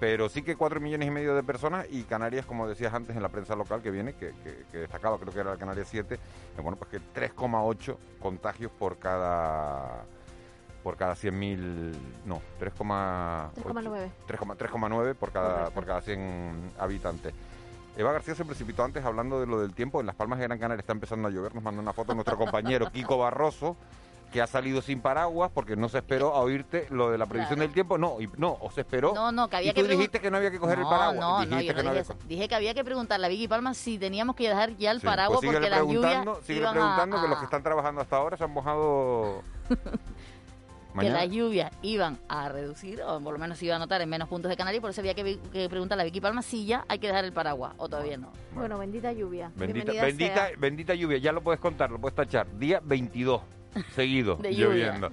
pero 0.00 0.30
sí 0.30 0.42
que 0.42 0.56
cuatro 0.56 0.80
millones 0.80 1.08
y 1.08 1.10
medio 1.10 1.34
de 1.34 1.42
personas 1.42 1.86
y 1.90 2.04
Canarias, 2.04 2.46
como 2.46 2.66
decías 2.66 2.94
antes 2.94 3.14
en 3.14 3.22
la 3.22 3.28
prensa 3.28 3.54
local 3.54 3.82
que 3.82 3.90
viene, 3.90 4.14
que, 4.14 4.32
que- 4.42 4.64
que 4.72 4.78
destacaba, 4.78 5.18
creo 5.18 5.32
que 5.34 5.40
era 5.40 5.52
el 5.52 5.58
Canarias 5.58 5.88
7, 5.90 6.18
que 6.56 6.62
bueno, 6.62 6.78
pues 6.78 6.90
que 6.90 7.00
3,8 7.14 7.96
contagios 8.18 8.72
por 8.72 8.96
cada 8.98 10.04
por 10.82 10.96
cada 10.96 11.12
100.000, 11.14 11.92
no, 12.24 12.40
3,8 12.58 13.50
3,9. 13.62 14.10
3,9 14.26 14.56
3,9 14.56 15.14
por 15.14 15.30
cada, 15.30 15.68
por 15.68 15.84
cada 15.84 16.00
100 16.00 16.72
habitantes. 16.78 17.34
Eva 17.96 18.12
García 18.12 18.34
se 18.34 18.44
precipitó 18.44 18.82
antes 18.84 19.04
hablando 19.04 19.40
de 19.40 19.46
lo 19.46 19.60
del 19.60 19.74
tiempo. 19.74 20.00
En 20.00 20.06
Las 20.06 20.14
Palmas 20.16 20.38
de 20.38 20.46
Gran 20.46 20.58
Canaria 20.58 20.80
está 20.80 20.92
empezando 20.92 21.28
a 21.28 21.30
llover. 21.30 21.54
Nos 21.54 21.62
mandó 21.64 21.80
una 21.82 21.92
foto 21.92 22.14
nuestro 22.14 22.38
compañero 22.38 22.90
Kiko 22.92 23.18
Barroso, 23.18 23.76
que 24.32 24.40
ha 24.40 24.46
salido 24.46 24.80
sin 24.80 25.00
paraguas 25.00 25.50
porque 25.52 25.74
no 25.74 25.88
se 25.88 25.98
esperó 25.98 26.34
a 26.34 26.38
oírte 26.40 26.86
lo 26.90 27.10
de 27.10 27.18
la 27.18 27.26
previsión 27.26 27.56
Claro. 27.56 27.66
del 27.68 27.74
tiempo. 27.74 27.98
No, 27.98 28.20
y, 28.20 28.30
no, 28.38 28.56
o 28.60 28.70
se 28.70 28.82
esperó. 28.82 29.12
No, 29.12 29.32
no, 29.32 29.48
que 29.48 29.56
había 29.56 29.72
y 29.72 29.74
tú 29.74 29.82
que 29.82 29.88
dijiste 29.88 30.20
que 30.20 30.30
no 30.30 30.36
había 30.36 30.50
que 30.52 30.60
coger 30.60 30.78
el 30.78 30.84
No, 30.84 30.90
paraguas. 30.90 31.16
No, 31.20 31.38
no, 31.40 31.40
Dijiste 31.40 31.66
yo 31.66 31.74
que 31.74 31.82
no 31.82 31.90
había 31.90 32.02
dije 32.02 32.12
eso. 32.14 32.26
Dije 32.28 32.48
que 32.48 32.54
había 32.54 32.72
que 32.74 32.84
preguntarle 32.84 33.26
a 33.26 33.28
Vicky 33.28 33.48
Palma 33.48 33.74
si 33.74 33.98
teníamos 33.98 34.36
que 34.36 34.48
dejar 34.48 34.76
ya 34.76 34.92
el 34.92 35.00
Sí, 35.00 35.06
paraguas 35.06 35.40
pues 35.40 35.52
porque 35.52 35.66
síguele 35.66 35.70
las 35.76 35.80
lluvias 35.84 36.00
preguntando, 36.22 36.68
a- 36.68 36.72
preguntando 36.72 37.20
que 37.22 37.28
los 37.28 37.38
que 37.38 37.44
están 37.44 37.62
trabajando 37.64 38.00
hasta 38.02 38.16
ahora 38.16 38.36
se 38.36 38.44
han 38.44 38.50
mojado. 38.52 39.42
que 40.98 41.10
las 41.10 41.28
lluvias 41.28 41.70
iban 41.82 42.18
a 42.28 42.48
reducir, 42.48 43.02
o 43.02 43.20
por 43.20 43.32
lo 43.32 43.38
menos 43.38 43.58
se 43.58 43.66
iba 43.66 43.76
a 43.76 43.78
notar 43.78 44.00
en 44.00 44.08
menos 44.08 44.28
puntos 44.28 44.48
de 44.48 44.56
Canarias, 44.56 44.80
por 44.80 44.90
eso 44.90 45.00
había 45.00 45.14
que, 45.14 45.38
preguntarle 45.68 46.02
a 46.02 46.04
Vicky 46.04 46.20
Palma 46.20 46.42
si 46.42 46.66
ya 46.66 46.84
hay 46.88 46.98
que 46.98 47.06
dejar 47.06 47.24
el 47.24 47.32
paraguas, 47.32 47.74
o 47.76 47.88
todavía 47.88 48.16
no. 48.16 48.32
Bueno, 48.54 48.78
bendita 48.78 49.12
lluvia. 49.12 49.52
Bendita, 49.56 49.92
bendita, 49.92 50.48
bendita 50.58 50.94
lluvia, 50.94 51.18
ya 51.18 51.32
lo 51.32 51.42
puedes 51.42 51.60
contar, 51.60 51.90
lo 51.90 52.00
puedes 52.00 52.14
tachar. 52.14 52.46
Día 52.58 52.80
22. 52.82 53.59
Seguido 53.94 54.36
De 54.36 54.52
lloviendo. 54.52 55.10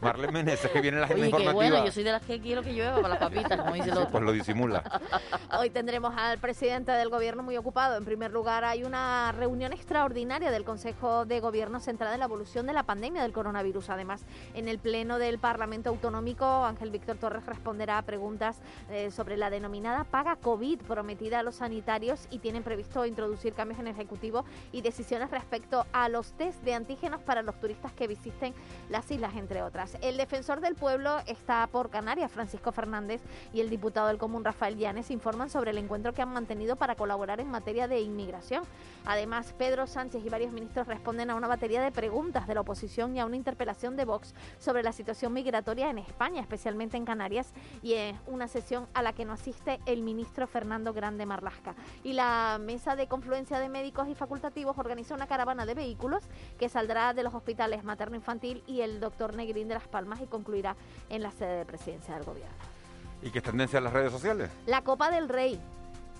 Marlene 0.00 0.32
Meneses, 0.32 0.70
que 0.70 0.80
viene 0.80 1.00
la 1.00 1.08
qué 1.08 1.18
informativa. 1.18 1.52
bueno, 1.52 1.84
yo 1.84 1.92
soy 1.92 2.04
de 2.04 2.12
las 2.12 2.22
que 2.22 2.40
quiero 2.40 2.62
que 2.62 2.72
llueva 2.72 2.96
para 2.96 3.08
las 3.10 3.18
papitas, 3.18 3.58
como 3.58 3.74
dice 3.74 3.90
el 3.90 3.98
otro. 3.98 4.10
Pues 4.10 4.24
lo 4.24 4.32
disimula. 4.32 4.82
Hoy 5.58 5.70
tendremos 5.70 6.14
al 6.16 6.38
presidente 6.38 6.92
del 6.92 7.08
gobierno 7.08 7.42
muy 7.42 7.56
ocupado. 7.56 7.96
En 7.96 8.04
primer 8.04 8.32
lugar, 8.32 8.64
hay 8.64 8.84
una 8.84 9.32
reunión 9.32 9.72
extraordinaria 9.72 10.50
del 10.50 10.64
Consejo 10.64 11.24
de 11.24 11.40
Gobierno 11.40 11.80
centrada 11.80 12.14
en 12.14 12.20
la 12.20 12.26
evolución 12.26 12.66
de 12.66 12.72
la 12.72 12.82
pandemia 12.84 13.22
del 13.22 13.32
coronavirus. 13.32 13.90
Además, 13.90 14.24
en 14.54 14.68
el 14.68 14.78
Pleno 14.78 15.18
del 15.18 15.38
Parlamento 15.38 15.90
Autonómico, 15.90 16.64
Ángel 16.64 16.90
Víctor 16.90 17.16
Torres 17.16 17.46
responderá 17.46 17.98
a 17.98 18.02
preguntas 18.02 18.58
eh, 18.90 19.10
sobre 19.10 19.36
la 19.36 19.50
denominada 19.50 20.04
paga 20.04 20.36
COVID 20.36 20.80
prometida 20.82 21.40
a 21.40 21.42
los 21.42 21.56
sanitarios 21.56 22.26
y 22.30 22.38
tienen 22.38 22.62
previsto 22.62 23.06
introducir 23.06 23.52
cambios 23.54 23.80
en 23.80 23.88
el 23.88 23.94
Ejecutivo 23.94 24.44
y 24.72 24.82
decisiones 24.82 25.30
respecto 25.30 25.86
a 25.92 26.08
los 26.08 26.32
test 26.32 26.62
de 26.62 26.74
antígenos 26.74 27.20
para 27.22 27.42
los 27.42 27.58
turistas 27.60 27.92
que 27.96 28.06
visiten 28.06 28.54
las 28.88 29.10
islas, 29.10 29.34
entre 29.34 29.62
otras. 29.62 29.96
El 30.00 30.16
defensor 30.16 30.60
del 30.60 30.76
pueblo 30.76 31.18
está 31.26 31.66
por 31.66 31.90
Canarias, 31.90 32.30
Francisco 32.30 32.70
Fernández, 32.70 33.20
y 33.52 33.60
el 33.60 33.70
diputado 33.70 34.08
del 34.08 34.18
Común, 34.18 34.44
Rafael 34.44 34.76
Llanes, 34.76 35.10
informan 35.10 35.50
sobre 35.50 35.72
el 35.72 35.78
encuentro 35.78 36.12
que 36.12 36.22
han 36.22 36.32
mantenido 36.32 36.76
para 36.76 36.94
colaborar 36.94 37.40
en 37.40 37.50
materia 37.50 37.88
de 37.88 38.00
inmigración. 38.00 38.64
Además, 39.04 39.54
Pedro 39.58 39.86
Sánchez 39.86 40.24
y 40.24 40.28
varios 40.28 40.52
ministros 40.52 40.86
responden 40.86 41.30
a 41.30 41.34
una 41.34 41.48
batería 41.48 41.82
de 41.82 41.92
preguntas 41.92 42.46
de 42.46 42.54
la 42.54 42.60
oposición 42.60 43.16
y 43.16 43.20
a 43.20 43.26
una 43.26 43.36
interpelación 43.36 43.96
de 43.96 44.04
Vox 44.04 44.34
sobre 44.58 44.82
la 44.82 44.92
situación 44.92 45.32
migratoria 45.32 45.90
en 45.90 45.98
España, 45.98 46.40
especialmente 46.40 46.96
en 46.96 47.04
Canarias, 47.04 47.52
y 47.82 47.94
en 47.94 48.18
una 48.26 48.48
sesión 48.48 48.86
a 48.94 49.02
la 49.02 49.12
que 49.12 49.24
no 49.24 49.32
asiste 49.32 49.80
el 49.86 50.02
ministro 50.02 50.46
Fernando 50.46 50.92
Grande 50.92 51.26
Marlasca. 51.26 51.74
Y 52.04 52.12
la 52.12 52.58
Mesa 52.60 52.96
de 52.96 53.08
Confluencia 53.08 53.58
de 53.58 53.68
Médicos 53.68 54.08
y 54.08 54.14
Facultativos 54.14 54.78
organiza 54.78 55.14
una 55.14 55.26
caravana 55.26 55.66
de 55.66 55.74
vehículos 55.74 56.24
que 56.58 56.68
saldrá 56.68 57.14
de 57.14 57.22
los 57.22 57.34
hospitales 57.34 57.84
materno-infantil 57.86 58.62
y 58.66 58.82
el 58.82 59.00
doctor 59.00 59.34
Negrín 59.34 59.68
de 59.68 59.74
Las 59.74 59.88
Palmas 59.88 60.20
y 60.20 60.26
concluirá 60.26 60.76
en 61.08 61.22
la 61.22 61.30
sede 61.30 61.58
de 61.58 61.64
presidencia 61.64 62.14
del 62.14 62.24
gobierno. 62.24 62.54
¿Y 63.22 63.30
qué 63.30 63.38
es 63.38 63.44
tendencia 63.44 63.78
en 63.78 63.84
las 63.84 63.92
redes 63.94 64.12
sociales? 64.12 64.50
La 64.66 64.82
Copa 64.82 65.10
del 65.10 65.28
Rey, 65.28 65.58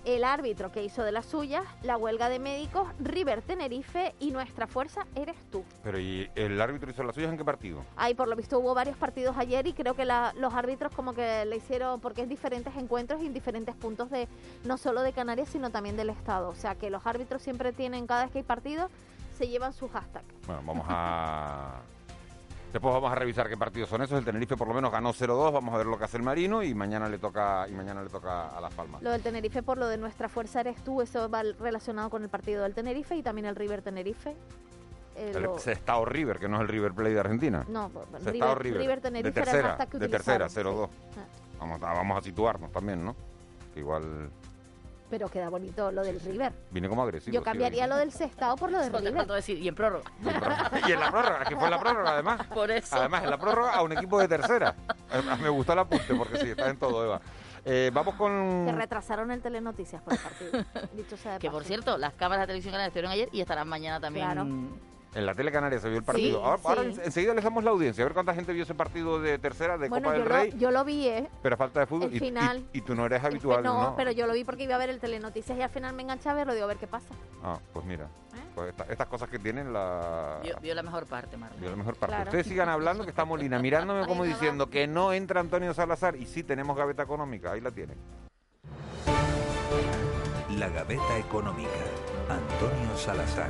el 0.07 0.23
árbitro 0.25 0.71
que 0.73 0.85
hizo 0.85 1.03
de 1.03 1.11
las 1.13 1.27
suyas, 1.27 1.65
la 1.83 1.97
huelga 1.97 2.29
de 2.29 2.39
médicos, 2.39 2.87
River 3.01 3.43
Tenerife 3.43 4.15
y 4.21 4.31
nuestra 4.31 4.67
fuerza 4.69 5.05
eres 5.17 5.35
tú. 5.51 5.65
Pero 5.83 5.99
¿y 5.99 6.31
el 6.37 6.61
árbitro 6.61 6.91
hizo 6.91 7.03
las 7.03 7.15
suyas 7.15 7.31
en 7.33 7.37
qué 7.37 7.45
partido? 7.45 7.83
Ahí 7.97 8.15
por 8.15 8.29
lo 8.29 8.37
visto 8.37 8.59
hubo 8.61 8.73
varios 8.73 8.97
partidos 8.97 9.37
ayer 9.37 9.67
y 9.67 9.73
creo 9.73 9.95
que 9.95 10.05
la- 10.05 10.33
los 10.39 10.55
árbitros 10.55 10.95
como 10.95 11.13
que 11.13 11.45
le 11.45 11.57
hicieron, 11.57 12.01
porque 12.01 12.23
es 12.23 12.29
diferentes 12.29 12.75
encuentros 12.77 13.21
y 13.21 13.27
en 13.27 13.35
diferentes 13.35 13.75
puntos 13.75 14.09
de, 14.11 14.29
no 14.65 14.77
solo 14.79 15.03
de 15.03 15.13
Canarias, 15.13 15.49
sino 15.49 15.71
también 15.71 15.97
del 15.97 16.11
Estado. 16.11 16.49
O 16.51 16.55
sea 16.55 16.77
que 16.77 16.89
los 16.89 17.05
árbitros 17.05 17.43
siempre 17.43 17.73
tienen, 17.73 18.07
cada 18.07 18.23
vez 18.23 18.31
que 18.33 18.39
hay 18.39 18.45
partido, 18.45 18.89
se 19.37 19.49
llevan 19.49 19.73
su 19.73 19.89
hashtag. 19.89 20.25
Bueno, 20.47 20.63
vamos 20.65 20.87
a... 20.89 21.81
Después 22.73 22.93
vamos 22.93 23.11
a 23.11 23.15
revisar 23.15 23.49
qué 23.49 23.57
partidos 23.57 23.89
son 23.89 24.03
esos. 24.03 24.19
El 24.19 24.25
Tenerife 24.25 24.57
por 24.57 24.69
lo 24.69 24.75
menos 24.75 24.91
ganó 24.93 25.13
0-2. 25.15 25.53
Vamos 25.53 25.75
a 25.75 25.79
ver 25.79 25.87
lo 25.87 25.97
que 25.97 26.05
hace 26.05 26.17
el 26.19 26.23
Marino 26.23 26.63
y 26.63 26.75
mañana 26.75 27.09
le 27.09 27.19
toca 27.19 27.67
y 27.69 27.73
mañana 27.73 28.03
le 28.03 28.11
toca 28.11 28.49
a 28.49 28.61
Las 28.61 28.75
Palmas. 28.75 29.03
Lo 29.03 29.13
del 29.13 29.23
Tenerife 29.23 29.63
por 29.63 29.79
lo 29.79 29.87
de 29.87 29.97
nuestra 29.97 30.29
fuerza 30.29 30.61
eres 30.61 30.83
tú, 30.85 31.01
eso 31.01 31.31
va 31.31 31.43
relacionado 31.59 32.11
con 32.11 32.23
el 32.23 32.29
partido 32.29 32.63
del 32.65 32.75
Tenerife 32.75 33.17
y 33.17 33.23
también 33.23 33.47
el 33.47 33.57
River 33.57 33.81
Tenerife. 33.83 34.37
Eh, 35.15 35.33
El 35.35 35.45
lo- 35.45 35.59
Sestao 35.59 36.05
River, 36.05 36.39
que 36.39 36.49
no 36.49 36.57
es 36.57 36.63
el 36.63 36.69
River 36.69 36.93
Play 36.93 37.15
de 37.15 37.21
Argentina. 37.21 37.65
No, 37.69 37.89
pues, 37.89 38.05
Sestao 38.23 38.33
River- 38.57 38.59
River. 38.63 38.81
River 38.83 39.01
Tenerife 39.01 39.31
de 39.33 39.41
era 39.41 39.41
el 39.41 39.45
tercera, 39.53 39.69
hashtag 39.69 39.89
que 39.89 39.99
de 39.99 40.09
tercera, 40.09 40.45
utilizaron, 40.47 40.75
0-2. 40.77 40.89
sí. 40.91 41.21
Ah. 41.21 41.25
Vamos, 41.61 41.83
a- 41.83 41.93
vamos 41.95 42.19
a 42.19 42.21
situarnos 42.23 42.71
también, 42.73 43.03
¿no? 43.03 43.17
Que 43.73 43.81
igual 43.81 44.29
Pero 45.09 45.29
queda 45.29 45.49
bonito 45.49 45.93
lo 45.93 46.03
del 46.03 46.21
River. 46.21 46.53
viene 46.71 46.89
como 46.89 47.03
agresivo. 47.03 47.33
Yo 47.35 47.41
sí, 47.41 47.45
cambiaría 47.45 47.87
lo 47.87 47.97
del 47.97 48.11
Sestao 48.11 48.57
por 48.57 48.71
lo 48.73 48.81
del 48.81 48.93
River. 48.93 49.27
decir, 49.27 49.59
y 49.59 49.69
en 49.69 49.75
prórroga. 49.75 50.11
y 50.89 50.93
en 50.93 51.01
la 51.01 51.11
prórroga, 51.11 51.45
que 51.45 51.55
fue 51.55 51.65
en 51.65 51.71
la 51.71 51.81
prórroga 51.81 52.11
además. 52.13 52.47
Por 52.49 52.71
eso. 52.71 52.97
Además, 52.97 53.25
en 53.25 53.31
la 53.31 53.39
prórroga 53.39 53.75
a 53.75 53.83
un 53.83 53.93
equipo 53.93 54.19
de 54.19 54.29
tercera. 54.29 54.75
Me 55.41 55.49
gustó 55.49 55.73
el 55.75 55.79
apunte 55.81 56.15
porque 56.15 56.39
sí, 56.39 56.51
está 56.51 56.69
en 56.69 56.79
todo, 56.79 57.05
Eva. 57.05 57.21
Eh, 57.69 57.91
vamos 57.93 58.15
con... 58.15 58.65
Que 58.65 58.73
retrasaron 58.73 59.33
el 59.33 59.43
Telenoticias 59.43 60.01
por 60.01 60.13
el 60.13 60.21
partido. 60.21 60.65
Dicho 60.95 61.17
sea 61.17 61.33
de 61.35 61.39
Que 61.41 61.51
por 61.51 61.65
cierto, 61.65 61.99
las 61.99 62.15
cámaras 62.15 62.45
de 62.45 62.47
televisión 62.47 62.73
canarias 62.73 62.89
estuvieron 62.89 63.11
ayer 63.11 63.29
y 63.33 63.41
estarán 63.41 63.69
mañana 63.69 63.99
también. 63.99 64.27
Claro. 64.27 64.47
En 65.17 65.25
la 65.25 65.35
tele 65.35 65.51
canaria 65.51 65.79
se 65.81 65.89
vio 65.89 65.97
el 65.97 66.05
partido. 66.05 66.45
ahora 66.45 66.61
ahora 66.63 66.83
sí. 66.83 66.89
en- 66.99 67.01
enseguida 67.07 67.33
les 67.33 67.43
damos 67.43 67.65
la 67.65 67.71
audiencia, 67.71 68.05
a 68.05 68.07
ver 68.07 68.13
cuánta 68.13 68.35
gente 68.35 68.53
vio 68.53 68.65
ese 68.65 68.75
partido 68.75 69.19
de 69.19 69.39
tercera, 69.39 69.79
de 69.79 69.89
Bueno, 69.89 70.09
Copa 70.11 70.19
yo 70.19 70.23
del 70.25 70.29
lo, 70.29 70.37
Rey. 70.37 70.55
yo 70.59 70.71
lo 70.71 70.85
vi, 70.85 71.09
¿eh? 71.09 71.31
Pero 71.43 71.55
a 71.55 71.57
falta 71.57 71.81
de 71.81 71.87
fútbol. 71.87 72.11
el 72.11 72.17
y- 72.17 72.21
final. 72.21 72.63
Y, 72.75 72.83
tú 72.83 72.95
no 72.95 73.07
eres 73.07 73.25
habitual, 73.25 73.63
no, 73.65 73.83
¿no? 73.83 73.97
pero 73.97 74.11
yo 74.11 74.27
lo 74.27 74.35
vi 74.35 74.45
porque 74.45 74.65
iba 74.65 74.75
a 74.75 74.79
ver 74.79 74.91
el 74.91 75.01
Telenoticias 75.01 75.57
y 75.59 75.63
al 75.63 75.71
final 75.71 75.95
me 75.95 76.03
enganché 76.03 76.29
a 76.29 76.35
verlo. 76.35 76.53
Digo, 76.53 76.65
a 76.65 76.69
ver 76.69 76.77
qué 76.77 76.87
pasa. 76.87 77.07
Ah, 77.43 77.59
pues 77.73 77.87
mira. 77.87 78.05
¿Eh? 78.05 78.39
Pues 78.55 78.69
esta- 78.69 78.85
estas 78.91 79.07
cosas 79.07 79.31
que 79.31 79.39
tienen 79.39 79.73
la... 79.73 80.39
Vio, 80.43 80.55
vio 80.61 80.75
la 80.75 80.83
mejor 80.83 81.07
parte, 81.07 81.39
Marlene. 81.39 81.61
Vio 81.63 81.71
la 81.71 81.77
mejor 81.77 81.95
parte. 81.97 82.15
Claro. 82.15 82.29
Ustedes 82.29 82.47
sigan 82.47 82.69
hablando 82.69 83.05
que 83.05 83.11
está 83.11 83.25
Molina 83.25 83.59
mirándome 83.59 84.07
como 84.07 84.23
diciendo 84.25 84.69
que 84.69 84.87
no 84.87 85.15
entra 85.15 85.41
Antonio 85.41 85.73
Salazar 85.73 86.17
y 86.17 86.27
sí 86.27 86.43
tenemos 86.43 86.77
gaveta 86.77 87.03
económica, 87.05 87.53
ahí 87.53 87.63
la 87.63 87.71
tienen. 87.71 87.97
La 90.59 90.69
Gaveta 90.69 91.19
Económica. 91.19 91.71
Antonio 92.29 92.97
Salazar. 92.97 93.49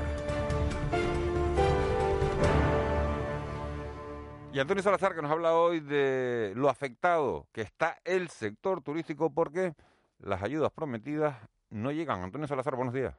Y 4.57 4.59
Antonio 4.59 4.83
Salazar 4.83 5.15
que 5.15 5.21
nos 5.21 5.31
habla 5.31 5.55
hoy 5.55 5.81
de 5.81 6.55
lo 6.57 6.71
afectado 6.71 7.47
que 7.53 7.61
está 7.61 7.99
el 8.07 8.31
sector 8.31 8.81
turístico 8.81 9.29
porque 9.29 9.75
las 10.19 10.43
ayudas 10.43 10.73
prometidas 10.73 11.37
no 11.69 11.93
llegan. 11.93 12.23
Antonio 12.23 12.49
Salazar, 12.49 12.75
buenos 12.75 12.95
días. 12.95 13.15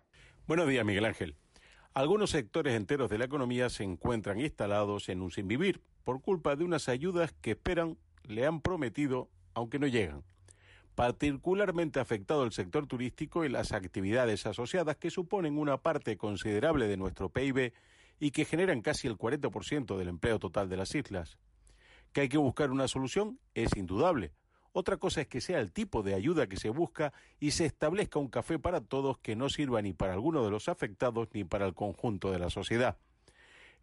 Buenos 0.48 0.68
días, 0.68 0.84
Miguel 0.84 1.06
Ángel. 1.06 1.36
Algunos 1.94 2.32
sectores 2.32 2.74
enteros 2.74 3.12
de 3.12 3.20
la 3.20 3.26
economía 3.26 3.70
se 3.70 3.84
encuentran 3.84 4.40
instalados 4.40 5.10
en 5.10 5.22
un 5.22 5.30
sinvivir 5.30 5.80
por 6.04 6.24
culpa 6.24 6.56
de 6.56 6.64
unas 6.64 6.90
ayudas 6.90 7.36
que 7.40 7.52
esperan, 7.52 8.00
le 8.24 8.48
han 8.48 8.60
prometido, 8.60 9.30
aunque 9.54 9.78
no 9.78 9.86
llegan. 9.86 10.24
Particularmente 10.96 12.00
afectado 12.00 12.46
el 12.46 12.52
sector 12.52 12.88
turístico 12.88 13.46
y 13.46 13.50
las 13.50 13.74
actividades 13.74 14.48
asociadas 14.48 14.98
que 14.98 15.12
suponen 15.12 15.60
una 15.60 15.78
parte 15.78 16.18
considerable 16.18 16.88
de 16.88 16.98
nuestro 16.98 17.30
PIB 17.30 17.74
y 18.20 18.32
que 18.32 18.46
generan 18.46 18.82
casi 18.82 19.08
el 19.08 19.18
40% 19.18 19.98
del 19.98 20.08
empleo 20.08 20.40
total 20.40 20.70
de 20.70 20.78
las 20.78 20.94
islas. 20.96 21.38
Que 22.14 22.22
hay 22.22 22.30
que 22.30 22.38
buscar 22.38 22.72
una 22.72 22.88
solución 22.88 23.40
es 23.54 23.76
indudable. 23.76 24.34
Otra 24.72 24.98
cosa 24.98 25.22
es 25.22 25.28
que 25.28 25.42
sea 25.42 25.60
el 25.60 25.72
tipo 25.72 26.04
de 26.04 26.14
ayuda 26.14 26.48
que 26.48 26.58
se 26.58 26.70
busca 26.70 27.14
y 27.40 27.52
se 27.52 27.66
establezca 27.66 28.20
un 28.20 28.28
café 28.28 28.60
para 28.60 28.82
todos 28.82 29.18
que 29.18 29.36
no 29.36 29.50
sirva 29.50 29.82
ni 29.82 29.94
para 29.94 30.14
alguno 30.14 30.44
de 30.44 30.52
los 30.52 30.70
afectados 30.70 31.30
ni 31.34 31.44
para 31.44 31.66
el 31.66 31.74
conjunto 31.74 32.32
de 32.32 32.40
la 32.40 32.50
sociedad. 32.50 32.98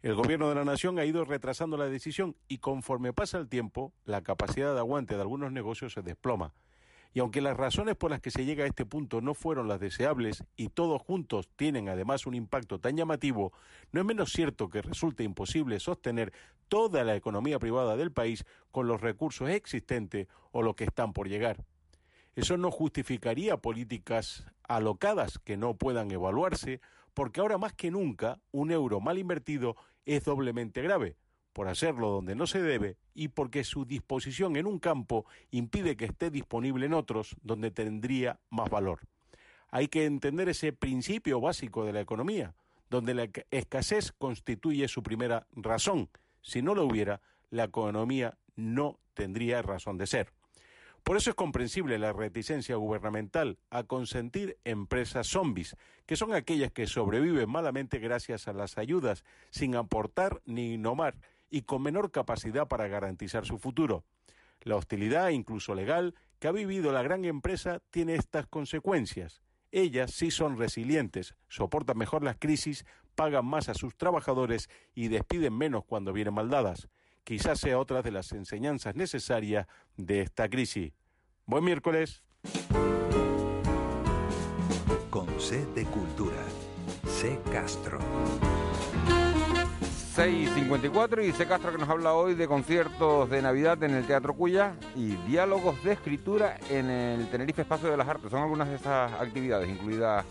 El 0.01 0.15
gobierno 0.15 0.49
de 0.49 0.55
la 0.55 0.65
nación 0.65 0.99
ha 0.99 1.05
ido 1.05 1.25
retrasando 1.25 1.77
la 1.77 1.89
decisión 1.89 2.35
y 2.47 2.59
conforme 2.59 3.11
pasa 3.11 3.37
el 3.39 3.49
tiempo, 3.49 3.91
la 4.05 4.21
capacidad 4.21 4.73
de 4.73 4.79
aguante 4.79 5.15
de 5.15 5.21
algunos 5.21 5.51
negocios 5.51 5.93
se 5.93 6.01
desploma. 6.01 6.53
Y 7.15 7.21
aunque 7.21 7.39
las 7.39 7.55
razones 7.55 7.95
por 7.95 8.11
las 8.11 8.19
que 8.19 8.29
se 8.29 8.43
llega 8.43 8.65
a 8.65 8.67
este 8.67 8.85
punto 8.85 9.21
no 9.21 9.33
fueron 9.33 9.69
las 9.69 9.79
deseables 9.79 10.43
y 10.57 10.67
todos 10.67 11.01
juntos 11.01 11.47
tienen 11.55 11.87
además 11.87 12.25
un 12.25 12.35
impacto 12.35 12.81
tan 12.81 12.97
llamativo, 12.97 13.53
no 13.93 14.01
es 14.01 14.05
menos 14.05 14.33
cierto 14.33 14.69
que 14.69 14.81
resulta 14.81 15.23
imposible 15.23 15.79
sostener 15.79 16.33
toda 16.67 17.05
la 17.05 17.15
economía 17.15 17.57
privada 17.57 17.95
del 17.95 18.11
país 18.11 18.43
con 18.69 18.89
los 18.89 18.99
recursos 18.99 19.49
existentes 19.49 20.27
o 20.51 20.61
los 20.61 20.75
que 20.75 20.83
están 20.83 21.13
por 21.13 21.29
llegar. 21.29 21.63
Eso 22.35 22.57
no 22.57 22.69
justificaría 22.69 23.55
políticas 23.55 24.45
alocadas 24.63 25.39
que 25.39 25.55
no 25.55 25.77
puedan 25.77 26.11
evaluarse, 26.11 26.81
porque 27.13 27.39
ahora 27.39 27.57
más 27.57 27.71
que 27.71 27.91
nunca 27.91 28.41
un 28.51 28.71
euro 28.71 28.99
mal 28.99 29.17
invertido 29.17 29.77
es 30.03 30.25
doblemente 30.25 30.81
grave, 30.81 31.15
por 31.55 31.69
hacerlo 31.69 32.09
donde 32.09 32.35
no 32.35 32.47
se 32.47 32.61
debe 32.61 32.97
y 33.13 33.29
porque 33.29 33.63
su 33.63 33.85
disposición 33.85 34.57
en 34.57 34.65
un 34.65 34.77
campo 34.77 35.25
impide 35.51 35.95
que 35.95 36.03
esté 36.03 36.29
disponible 36.29 36.85
en 36.85 36.93
otros 36.93 37.37
donde 37.43 37.71
tendría 37.71 38.41
más 38.49 38.69
valor. 38.69 38.99
Hay 39.69 39.87
que 39.87 40.03
entender 40.03 40.49
ese 40.49 40.73
principio 40.73 41.39
básico 41.39 41.85
de 41.85 41.93
la 41.93 42.01
economía, 42.01 42.55
donde 42.89 43.13
la 43.13 43.29
escasez 43.51 44.11
constituye 44.11 44.89
su 44.89 45.01
primera 45.01 45.47
razón. 45.53 46.09
Si 46.41 46.61
no 46.61 46.75
lo 46.75 46.83
hubiera, 46.83 47.21
la 47.51 47.63
economía 47.63 48.37
no 48.57 48.99
tendría 49.13 49.61
razón 49.61 49.97
de 49.97 50.07
ser. 50.07 50.33
Por 51.05 51.15
eso 51.15 51.29
es 51.29 51.35
comprensible 51.37 51.99
la 51.99 52.11
reticencia 52.11 52.75
gubernamental 52.75 53.59
a 53.69 53.83
consentir 53.83 54.57
empresas 54.65 55.27
zombies, 55.27 55.77
que 56.05 56.17
son 56.17 56.33
aquellas 56.33 56.73
que 56.73 56.85
sobreviven 56.85 57.49
malamente 57.49 57.99
gracias 57.99 58.49
a 58.49 58.53
las 58.53 58.77
ayudas, 58.77 59.23
sin 59.51 59.75
aportar 59.75 60.41
ni 60.45 60.73
innovar 60.73 61.15
y 61.55 61.61
con 61.61 61.81
menor 61.81 62.11
capacidad 62.11 62.67
para 62.67 62.89
garantizar 62.89 63.45
su 63.45 63.57
futuro. 63.59 64.03
La 64.63 64.75
hostilidad, 64.75 65.29
incluso 65.29 65.73
legal, 65.73 66.13
que 66.37 66.49
ha 66.49 66.51
vivido 66.51 66.91
la 66.91 67.01
gran 67.01 67.23
empresa 67.23 67.81
tiene 67.91 68.15
estas 68.15 68.45
consecuencias. 68.45 69.41
Ellas 69.71 70.11
sí 70.11 70.31
son 70.31 70.57
resilientes, 70.57 71.33
soportan 71.47 71.97
mejor 71.97 72.25
las 72.25 72.35
crisis, 72.37 72.85
pagan 73.15 73.45
más 73.45 73.69
a 73.69 73.73
sus 73.73 73.95
trabajadores 73.95 74.69
y 74.93 75.07
despiden 75.07 75.57
menos 75.57 75.85
cuando 75.85 76.11
vienen 76.11 76.33
maldadas. 76.33 76.89
Quizás 77.23 77.61
sea 77.61 77.79
otra 77.79 78.01
de 78.01 78.11
las 78.11 78.33
enseñanzas 78.33 78.97
necesarias 78.97 79.65
de 79.95 80.19
esta 80.19 80.49
crisis. 80.49 80.91
Buen 81.45 81.63
miércoles. 81.63 82.21
Con 85.09 85.39
C 85.39 85.65
de 85.67 85.85
Cultura. 85.85 86.43
C 87.07 87.39
Castro. 87.49 87.99
6.54 90.15 91.23
y 91.23 91.25
dice 91.25 91.45
Castro 91.45 91.73
que 91.73 91.77
nos 91.77 91.89
habla 91.89 92.13
hoy 92.13 92.35
de 92.35 92.47
conciertos 92.47 93.29
de 93.29 93.41
Navidad 93.41 93.83
en 93.83 93.95
el 93.95 94.07
Teatro 94.07 94.33
Cuya 94.33 94.75
y 94.95 95.17
diálogos 95.27 95.83
de 95.83 95.91
escritura 95.91 96.57
en 96.69 96.89
el 96.89 97.27
Tenerife 97.29 97.63
Espacio 97.63 97.91
de 97.91 97.97
las 97.97 98.07
Artes. 98.07 98.31
Son 98.31 98.41
algunas 98.41 98.69
de 98.69 98.75
esas 98.75 99.11
actividades 99.11 99.67
incluidas 99.67 100.23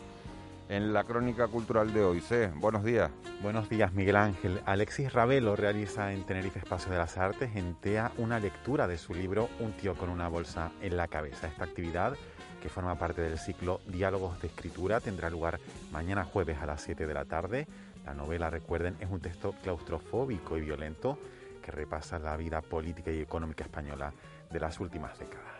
en 0.70 0.94
la 0.94 1.04
crónica 1.04 1.48
cultural 1.48 1.92
de 1.92 2.02
hoy. 2.02 2.22
C, 2.22 2.50
buenos 2.56 2.82
días. 2.82 3.10
Buenos 3.42 3.68
días, 3.68 3.92
Miguel 3.92 4.16
Ángel. 4.16 4.62
Alexis 4.64 5.12
Ravelo 5.12 5.54
realiza 5.54 6.14
en 6.14 6.24
Tenerife 6.24 6.60
Espacio 6.60 6.90
de 6.90 6.96
las 6.96 7.18
Artes 7.18 7.54
en 7.54 7.74
TEA 7.74 8.10
una 8.16 8.40
lectura 8.40 8.88
de 8.88 8.96
su 8.96 9.12
libro 9.12 9.50
Un 9.60 9.72
tío 9.72 9.94
con 9.96 10.08
una 10.08 10.28
bolsa 10.28 10.72
en 10.80 10.96
la 10.96 11.08
cabeza. 11.08 11.46
Esta 11.46 11.64
actividad, 11.64 12.16
que 12.62 12.70
forma 12.70 12.94
parte 12.94 13.20
del 13.20 13.38
ciclo 13.38 13.82
Diálogos 13.86 14.40
de 14.40 14.46
Escritura, 14.48 15.00
tendrá 15.00 15.28
lugar 15.28 15.60
mañana 15.92 16.24
jueves 16.24 16.56
a 16.62 16.64
las 16.64 16.80
7 16.80 17.06
de 17.06 17.12
la 17.12 17.26
tarde. 17.26 17.66
La 18.04 18.14
novela, 18.14 18.50
recuerden, 18.50 18.96
es 19.00 19.10
un 19.10 19.20
texto 19.20 19.54
claustrofóbico 19.62 20.58
y 20.58 20.62
violento 20.62 21.18
que 21.62 21.70
repasa 21.70 22.18
la 22.18 22.36
vida 22.36 22.60
política 22.60 23.10
y 23.10 23.20
económica 23.20 23.64
española 23.64 24.12
de 24.50 24.60
las 24.60 24.78
últimas 24.80 25.18
décadas 25.18 25.54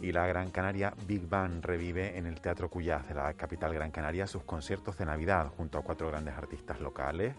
y 0.00 0.12
la 0.12 0.26
Gran 0.26 0.50
Canaria 0.50 0.94
Big 1.06 1.28
Band 1.28 1.64
revive 1.64 2.16
en 2.16 2.26
el 2.26 2.40
Teatro 2.40 2.68
Cuyaz 2.68 3.08
de 3.08 3.14
la 3.14 3.32
capital 3.34 3.74
Gran 3.74 3.90
Canaria 3.90 4.26
sus 4.26 4.44
conciertos 4.44 4.96
de 4.96 5.06
Navidad 5.06 5.48
junto 5.56 5.78
a 5.78 5.82
cuatro 5.82 6.08
grandes 6.08 6.34
artistas 6.34 6.80
locales, 6.80 7.34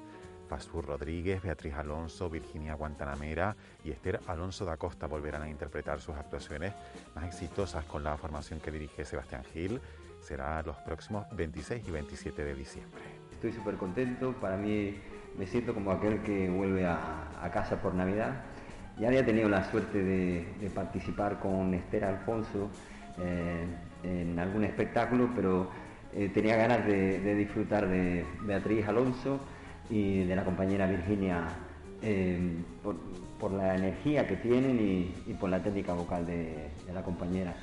Fasur 0.48 0.86
Rodríguez, 0.86 1.42
Beatriz 1.42 1.76
Alonso, 1.76 2.30
Virginia 2.30 2.74
Guantanamera 2.74 3.56
y 3.84 3.92
Esther 3.92 4.20
Alonso 4.28 4.66
da 4.66 4.78
Costa 4.78 5.08
volverán 5.08 5.44
a 5.44 5.50
interpretar 5.50 6.02
sus 6.02 6.16
actuaciones 6.16 6.74
más 7.16 7.26
exitosas 7.26 7.86
con 7.86 8.04
la 8.04 8.18
formación 8.18 8.60
que 8.60 8.72
dirige 8.72 9.06
Sebastián 9.06 9.44
Gil. 9.54 9.80
Será 10.22 10.62
los 10.64 10.76
próximos 10.78 11.26
26 11.32 11.88
y 11.88 11.92
27 11.92 12.44
de 12.44 12.56
diciembre. 12.56 13.19
Estoy 13.40 13.54
súper 13.54 13.76
contento, 13.76 14.34
para 14.34 14.58
mí 14.58 14.96
me 15.38 15.48
siento 15.48 15.74
como 15.74 15.92
aquel 15.92 16.22
que 16.24 16.50
vuelve 16.50 16.86
a, 16.86 17.50
casa 17.54 17.82
por 17.82 17.96
Navidad 17.96 18.34
ya 19.00 19.08
había 19.08 19.26
tenido 19.26 19.48
la 19.48 19.64
suerte 19.72 20.04
de, 20.04 20.70
participar 20.76 21.40
con 21.40 21.74
Esther 21.74 22.04
Alfonso 22.04 22.70
eh, 23.24 23.66
en 24.04 24.38
algún 24.38 24.66
espectáculo, 24.66 25.30
pero 25.34 25.70
eh, 26.14 26.30
tenía 26.34 26.58
ganas 26.58 26.86
de, 26.86 27.34
disfrutar 27.34 27.88
de 27.88 28.26
Beatriz 28.42 28.86
Alonso 28.90 29.40
y 29.90 30.26
de 30.26 30.36
la 30.36 30.44
compañera 30.44 30.86
Virginia 30.86 31.48
eh, 32.02 32.58
por, 33.40 33.54
la 33.54 33.78
energía 33.78 34.28
que 34.28 34.36
tienen 34.36 35.14
y, 35.26 35.34
por 35.36 35.50
la 35.50 35.64
técnica 35.64 35.94
vocal 35.94 36.26
de 36.26 36.70
la 36.94 37.04
compañera. 37.04 37.56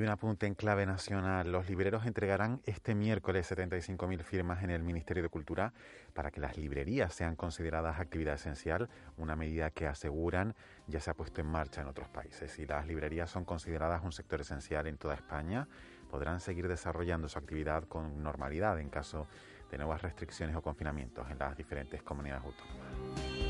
Y 0.00 0.02
un 0.02 0.08
apunte 0.08 0.46
en 0.46 0.54
clave 0.54 0.86
nacional. 0.86 1.52
Los 1.52 1.68
libreros 1.68 2.06
entregarán 2.06 2.62
este 2.64 2.94
miércoles 2.94 3.52
75.000 3.52 4.22
firmas 4.22 4.62
en 4.62 4.70
el 4.70 4.82
Ministerio 4.82 5.22
de 5.22 5.28
Cultura 5.28 5.74
para 6.14 6.30
que 6.30 6.40
las 6.40 6.56
librerías 6.56 7.12
sean 7.12 7.36
consideradas 7.36 8.00
actividad 8.00 8.36
esencial, 8.36 8.88
una 9.18 9.36
medida 9.36 9.70
que 9.70 9.86
aseguran 9.86 10.54
ya 10.86 11.00
se 11.00 11.10
ha 11.10 11.14
puesto 11.14 11.42
en 11.42 11.48
marcha 11.48 11.82
en 11.82 11.88
otros 11.88 12.08
países. 12.08 12.50
Si 12.50 12.64
las 12.64 12.86
librerías 12.86 13.28
son 13.28 13.44
consideradas 13.44 14.02
un 14.02 14.12
sector 14.12 14.40
esencial 14.40 14.86
en 14.86 14.96
toda 14.96 15.16
España, 15.16 15.68
podrán 16.10 16.40
seguir 16.40 16.66
desarrollando 16.66 17.28
su 17.28 17.38
actividad 17.38 17.84
con 17.84 18.22
normalidad 18.22 18.80
en 18.80 18.88
caso 18.88 19.26
de 19.70 19.76
nuevas 19.76 20.00
restricciones 20.00 20.56
o 20.56 20.62
confinamientos 20.62 21.30
en 21.30 21.38
las 21.38 21.54
diferentes 21.54 22.02
comunidades 22.02 22.42
autónomas. 22.42 23.49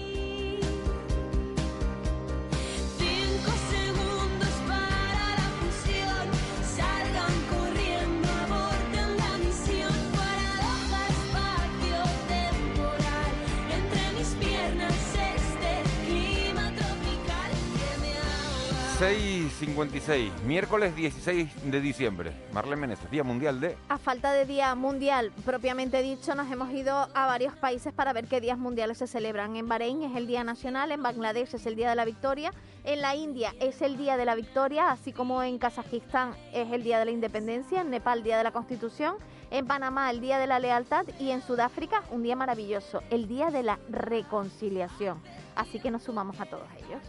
Y 19.08 19.48
56, 19.48 20.30
miércoles 20.44 20.94
16 20.94 21.70
de 21.72 21.80
diciembre. 21.80 22.32
Marlene 22.52 22.82
Meneses, 22.82 23.10
Día 23.10 23.24
Mundial 23.24 23.58
de... 23.58 23.74
A 23.88 23.96
falta 23.96 24.30
de 24.30 24.44
Día 24.44 24.74
Mundial, 24.74 25.32
propiamente 25.46 26.02
dicho, 26.02 26.34
nos 26.34 26.52
hemos 26.52 26.70
ido 26.70 27.08
a 27.14 27.26
varios 27.26 27.56
países 27.56 27.94
para 27.94 28.12
ver 28.12 28.26
qué 28.26 28.42
días 28.42 28.58
mundiales 28.58 28.98
se 28.98 29.06
celebran. 29.06 29.56
En 29.56 29.68
Bahrein 29.68 30.02
es 30.02 30.14
el 30.16 30.26
Día 30.26 30.44
Nacional, 30.44 30.92
en 30.92 31.02
Bangladesh 31.02 31.54
es 31.54 31.64
el 31.64 31.76
Día 31.76 31.88
de 31.88 31.96
la 31.96 32.04
Victoria, 32.04 32.52
en 32.84 33.00
la 33.00 33.14
India 33.14 33.54
es 33.58 33.80
el 33.80 33.96
Día 33.96 34.18
de 34.18 34.26
la 34.26 34.34
Victoria, 34.34 34.90
así 34.90 35.14
como 35.14 35.42
en 35.42 35.56
Kazajistán 35.56 36.34
es 36.52 36.70
el 36.70 36.82
Día 36.82 36.98
de 36.98 37.06
la 37.06 37.10
Independencia, 37.10 37.80
en 37.80 37.88
Nepal 37.88 38.18
el 38.18 38.24
Día 38.24 38.36
de 38.36 38.44
la 38.44 38.52
Constitución, 38.52 39.14
en 39.50 39.66
Panamá 39.66 40.10
el 40.10 40.20
Día 40.20 40.38
de 40.38 40.46
la 40.46 40.58
Lealtad 40.58 41.06
y 41.18 41.30
en 41.30 41.40
Sudáfrica 41.40 42.02
un 42.10 42.22
día 42.22 42.36
maravilloso, 42.36 43.02
el 43.08 43.28
Día 43.28 43.50
de 43.50 43.62
la 43.62 43.78
Reconciliación. 43.88 45.22
Así 45.56 45.80
que 45.80 45.90
nos 45.90 46.02
sumamos 46.02 46.38
a 46.38 46.44
todos 46.44 46.68
ellos. 46.76 47.00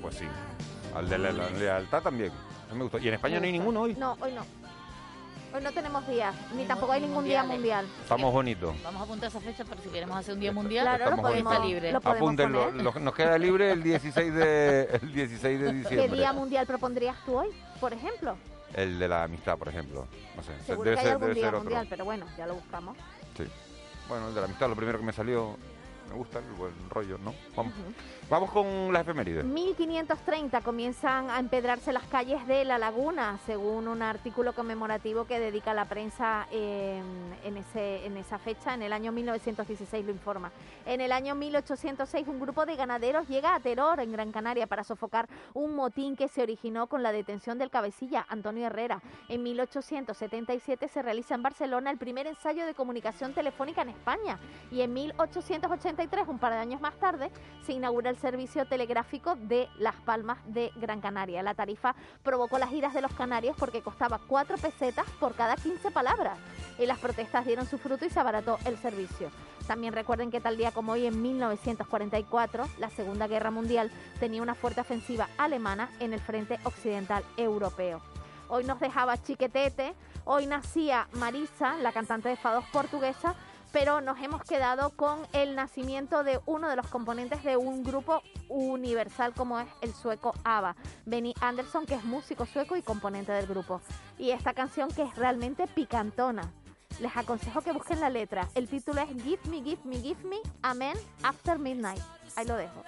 Pues 0.00 0.14
sí. 0.14 0.24
Al 0.96 1.10
de 1.10 1.18
la, 1.18 1.30
lealtad 1.30 2.02
también. 2.02 2.32
me 2.72 2.82
gustó. 2.82 2.98
¿Y 2.98 3.08
en 3.08 3.14
España 3.14 3.38
no 3.38 3.44
hay 3.44 3.52
ninguno 3.52 3.82
hoy? 3.82 3.94
No, 3.96 4.16
hoy 4.18 4.32
no. 4.32 4.46
Hoy 5.54 5.62
no 5.62 5.70
tenemos 5.72 6.08
día, 6.08 6.32
ni 6.54 6.64
tampoco 6.64 6.92
hay 6.92 7.02
ningún 7.02 7.24
día 7.24 7.42
mundial. 7.42 7.86
Estamos 8.00 8.32
bonitos. 8.32 8.74
Vamos 8.82 9.02
a 9.02 9.04
apuntar 9.04 9.28
esa 9.28 9.40
fecha 9.40 9.64
para 9.64 9.80
si 9.82 9.90
queremos 9.90 10.16
hacer 10.16 10.34
un 10.34 10.40
día 10.40 10.52
mundial. 10.52 10.84
Claro, 10.84 11.16
lo 11.16 11.22
podemos, 11.22 11.66
libre. 11.66 11.94
Apúntenlo. 11.94 12.72
nos 12.72 13.14
queda 13.14 13.36
libre 13.36 13.72
el 13.72 13.82
16 13.82 14.34
de, 14.34 14.82
el 15.02 15.12
16 15.12 15.60
de 15.60 15.72
diciembre. 15.72 16.08
¿Qué 16.08 16.16
día 16.16 16.32
mundial 16.32 16.66
propondrías 16.66 17.16
tú 17.26 17.38
hoy, 17.38 17.48
por 17.78 17.92
ejemplo? 17.92 18.36
El 18.72 18.98
de 18.98 19.06
la 19.06 19.24
amistad, 19.24 19.58
por 19.58 19.68
ejemplo. 19.68 20.06
No 20.34 20.42
sé. 20.42 20.52
Seguro 20.64 20.90
debe 20.90 21.02
que 21.02 21.06
hay 21.06 21.12
algún 21.12 21.34
día 21.34 21.50
mundial, 21.50 21.86
pero 21.90 22.04
bueno, 22.06 22.26
ya 22.38 22.46
lo 22.46 22.54
buscamos. 22.54 22.96
Sí. 23.36 23.44
Bueno, 24.08 24.28
el 24.28 24.34
de 24.34 24.40
la 24.40 24.46
amistad, 24.46 24.68
lo 24.68 24.76
primero 24.76 24.98
que 24.98 25.04
me 25.04 25.12
salió 25.12 25.56
me 26.08 26.14
gusta 26.14 26.38
el 26.38 26.44
buen 26.56 26.72
rollo, 26.90 27.18
¿no? 27.18 27.34
Vamos, 27.56 27.72
Vamos 28.28 28.50
con 28.50 28.92
las 28.92 29.02
efemérides. 29.02 29.44
1530 29.44 30.60
comienzan 30.62 31.30
a 31.30 31.38
empedrarse 31.38 31.92
las 31.92 32.02
calles 32.08 32.44
de 32.48 32.64
La 32.64 32.76
Laguna, 32.76 33.38
según 33.46 33.86
un 33.86 34.02
artículo 34.02 34.52
conmemorativo 34.52 35.26
que 35.26 35.38
dedica 35.38 35.72
la 35.74 35.84
prensa 35.84 36.48
en, 36.50 37.56
ese, 37.56 38.04
en 38.04 38.16
esa 38.16 38.38
fecha, 38.38 38.74
en 38.74 38.82
el 38.82 38.92
año 38.92 39.12
1916 39.12 40.04
lo 40.04 40.10
informa. 40.10 40.50
En 40.86 41.00
el 41.00 41.12
año 41.12 41.36
1806 41.36 42.26
un 42.26 42.40
grupo 42.40 42.66
de 42.66 42.74
ganaderos 42.74 43.28
llega 43.28 43.54
a 43.54 43.60
Teror, 43.60 44.00
en 44.00 44.10
Gran 44.10 44.32
Canaria, 44.32 44.66
para 44.66 44.82
sofocar 44.82 45.28
un 45.54 45.76
motín 45.76 46.16
que 46.16 46.26
se 46.26 46.42
originó 46.42 46.88
con 46.88 47.04
la 47.04 47.12
detención 47.12 47.58
del 47.58 47.70
cabecilla, 47.70 48.26
Antonio 48.28 48.66
Herrera. 48.66 49.02
En 49.28 49.44
1877 49.44 50.88
se 50.88 51.00
realiza 51.00 51.36
en 51.36 51.44
Barcelona 51.44 51.92
el 51.92 51.98
primer 51.98 52.26
ensayo 52.26 52.66
de 52.66 52.74
comunicación 52.74 53.34
telefónica 53.34 53.82
en 53.82 53.90
España 53.90 54.40
y 54.72 54.80
en 54.80 54.92
1883, 54.92 56.26
un 56.26 56.40
par 56.40 56.54
de 56.54 56.58
años 56.58 56.80
más 56.80 56.98
tarde, 56.98 57.30
se 57.64 57.72
inaugura 57.72 58.10
el 58.10 58.15
servicio 58.16 58.66
telegráfico 58.66 59.36
de 59.36 59.68
Las 59.78 59.94
Palmas 59.96 60.38
de 60.46 60.72
Gran 60.76 61.00
Canaria. 61.00 61.42
La 61.42 61.54
tarifa 61.54 61.94
provocó 62.22 62.58
las 62.58 62.72
iras 62.72 62.94
de 62.94 63.02
los 63.02 63.12
canarios 63.12 63.56
porque 63.58 63.82
costaba 63.82 64.20
cuatro 64.26 64.56
pesetas 64.58 65.06
por 65.20 65.34
cada 65.34 65.56
15 65.56 65.90
palabras. 65.90 66.38
Y 66.78 66.86
las 66.86 66.98
protestas 66.98 67.46
dieron 67.46 67.66
su 67.66 67.78
fruto 67.78 68.04
y 68.04 68.10
se 68.10 68.20
abarató 68.20 68.58
el 68.64 68.76
servicio. 68.78 69.30
También 69.66 69.92
recuerden 69.92 70.30
que 70.30 70.40
tal 70.40 70.56
día 70.56 70.72
como 70.72 70.92
hoy, 70.92 71.06
en 71.06 71.20
1944, 71.20 72.68
la 72.78 72.90
Segunda 72.90 73.26
Guerra 73.26 73.50
Mundial 73.50 73.90
tenía 74.20 74.42
una 74.42 74.54
fuerte 74.54 74.80
ofensiva 74.80 75.28
alemana 75.38 75.90
en 76.00 76.12
el 76.12 76.20
frente 76.20 76.58
occidental 76.64 77.24
europeo. 77.36 78.00
Hoy 78.48 78.62
nos 78.64 78.78
dejaba 78.78 79.20
Chiquetete, 79.20 79.94
hoy 80.24 80.46
nacía 80.46 81.08
Marisa, 81.14 81.76
la 81.78 81.90
cantante 81.90 82.28
de 82.28 82.36
fados 82.36 82.64
portuguesa, 82.72 83.34
pero 83.78 84.00
nos 84.00 84.18
hemos 84.22 84.42
quedado 84.42 84.88
con 84.96 85.18
el 85.34 85.54
nacimiento 85.54 86.24
de 86.24 86.40
uno 86.46 86.70
de 86.70 86.76
los 86.76 86.86
componentes 86.86 87.44
de 87.44 87.58
un 87.58 87.84
grupo 87.84 88.22
universal 88.48 89.34
como 89.34 89.60
es 89.60 89.68
el 89.82 89.92
sueco 89.92 90.32
ABBA, 90.44 90.76
Benny 91.04 91.34
Anderson, 91.42 91.84
que 91.84 91.96
es 91.96 92.02
músico 92.02 92.46
sueco 92.46 92.78
y 92.78 92.80
componente 92.80 93.32
del 93.32 93.46
grupo. 93.46 93.82
Y 94.16 94.30
esta 94.30 94.54
canción 94.54 94.88
que 94.90 95.02
es 95.02 95.14
realmente 95.16 95.66
picantona. 95.66 96.50
Les 97.00 97.14
aconsejo 97.14 97.60
que 97.60 97.72
busquen 97.72 98.00
la 98.00 98.08
letra. 98.08 98.48
El 98.54 98.66
título 98.66 99.02
es 99.02 99.10
Give 99.22 99.42
Me, 99.50 99.62
Give 99.62 99.82
Me, 99.84 99.96
Give 99.96 100.24
Me, 100.24 100.38
Amen 100.62 100.96
After 101.22 101.58
Midnight. 101.58 102.00
Ahí 102.34 102.46
lo 102.46 102.56
dejo. 102.56 102.82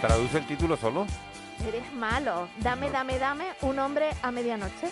¿Traduce 0.00 0.38
el 0.38 0.46
título 0.48 0.76
solo? 0.76 1.06
Eres 1.64 1.92
malo. 1.92 2.48
Dame, 2.58 2.90
dame, 2.90 3.20
dame 3.20 3.44
un 3.62 3.78
hombre 3.78 4.10
a 4.24 4.32
medianoche. 4.32 4.90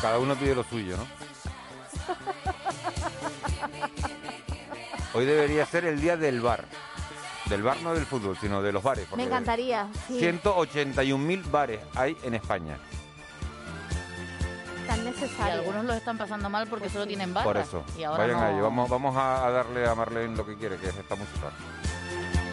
Cada 0.00 0.18
uno 0.18 0.34
pide 0.36 0.54
lo 0.54 0.64
suyo, 0.64 0.96
¿no? 0.96 1.06
Hoy 5.14 5.24
debería 5.24 5.64
ser 5.64 5.84
el 5.86 6.00
día 6.00 6.16
del 6.16 6.40
bar. 6.40 6.64
Del 7.46 7.62
bar 7.62 7.80
no 7.82 7.94
del 7.94 8.04
fútbol, 8.04 8.36
sino 8.40 8.60
de 8.62 8.72
los 8.72 8.82
bares. 8.82 9.06
Me 9.16 9.22
encantaría. 9.24 9.86
181.000 10.10 11.50
bares 11.50 11.80
hay 11.94 12.16
en 12.22 12.34
España. 12.34 12.78
Tan 14.86 15.04
necesario. 15.04 15.54
Y 15.54 15.58
algunos 15.58 15.84
lo 15.84 15.94
están 15.94 16.18
pasando 16.18 16.50
mal 16.50 16.66
porque 16.66 16.88
solo 16.90 17.06
tienen 17.06 17.32
barras. 17.32 17.68
Por 17.68 17.80
eso. 17.82 17.84
Y 17.98 18.02
ahora 18.04 18.24
Vayan 18.24 18.40
no- 18.40 18.46
ahí, 18.46 18.60
vamos, 18.60 18.90
vamos 18.90 19.16
a, 19.16 19.46
a 19.46 19.50
darle 19.50 19.86
a 19.86 19.94
Marlene 19.94 20.36
lo 20.36 20.44
que 20.44 20.56
quiere, 20.56 20.76
que 20.76 20.88
es 20.88 20.96
esta 20.96 21.14
música. 21.14 21.50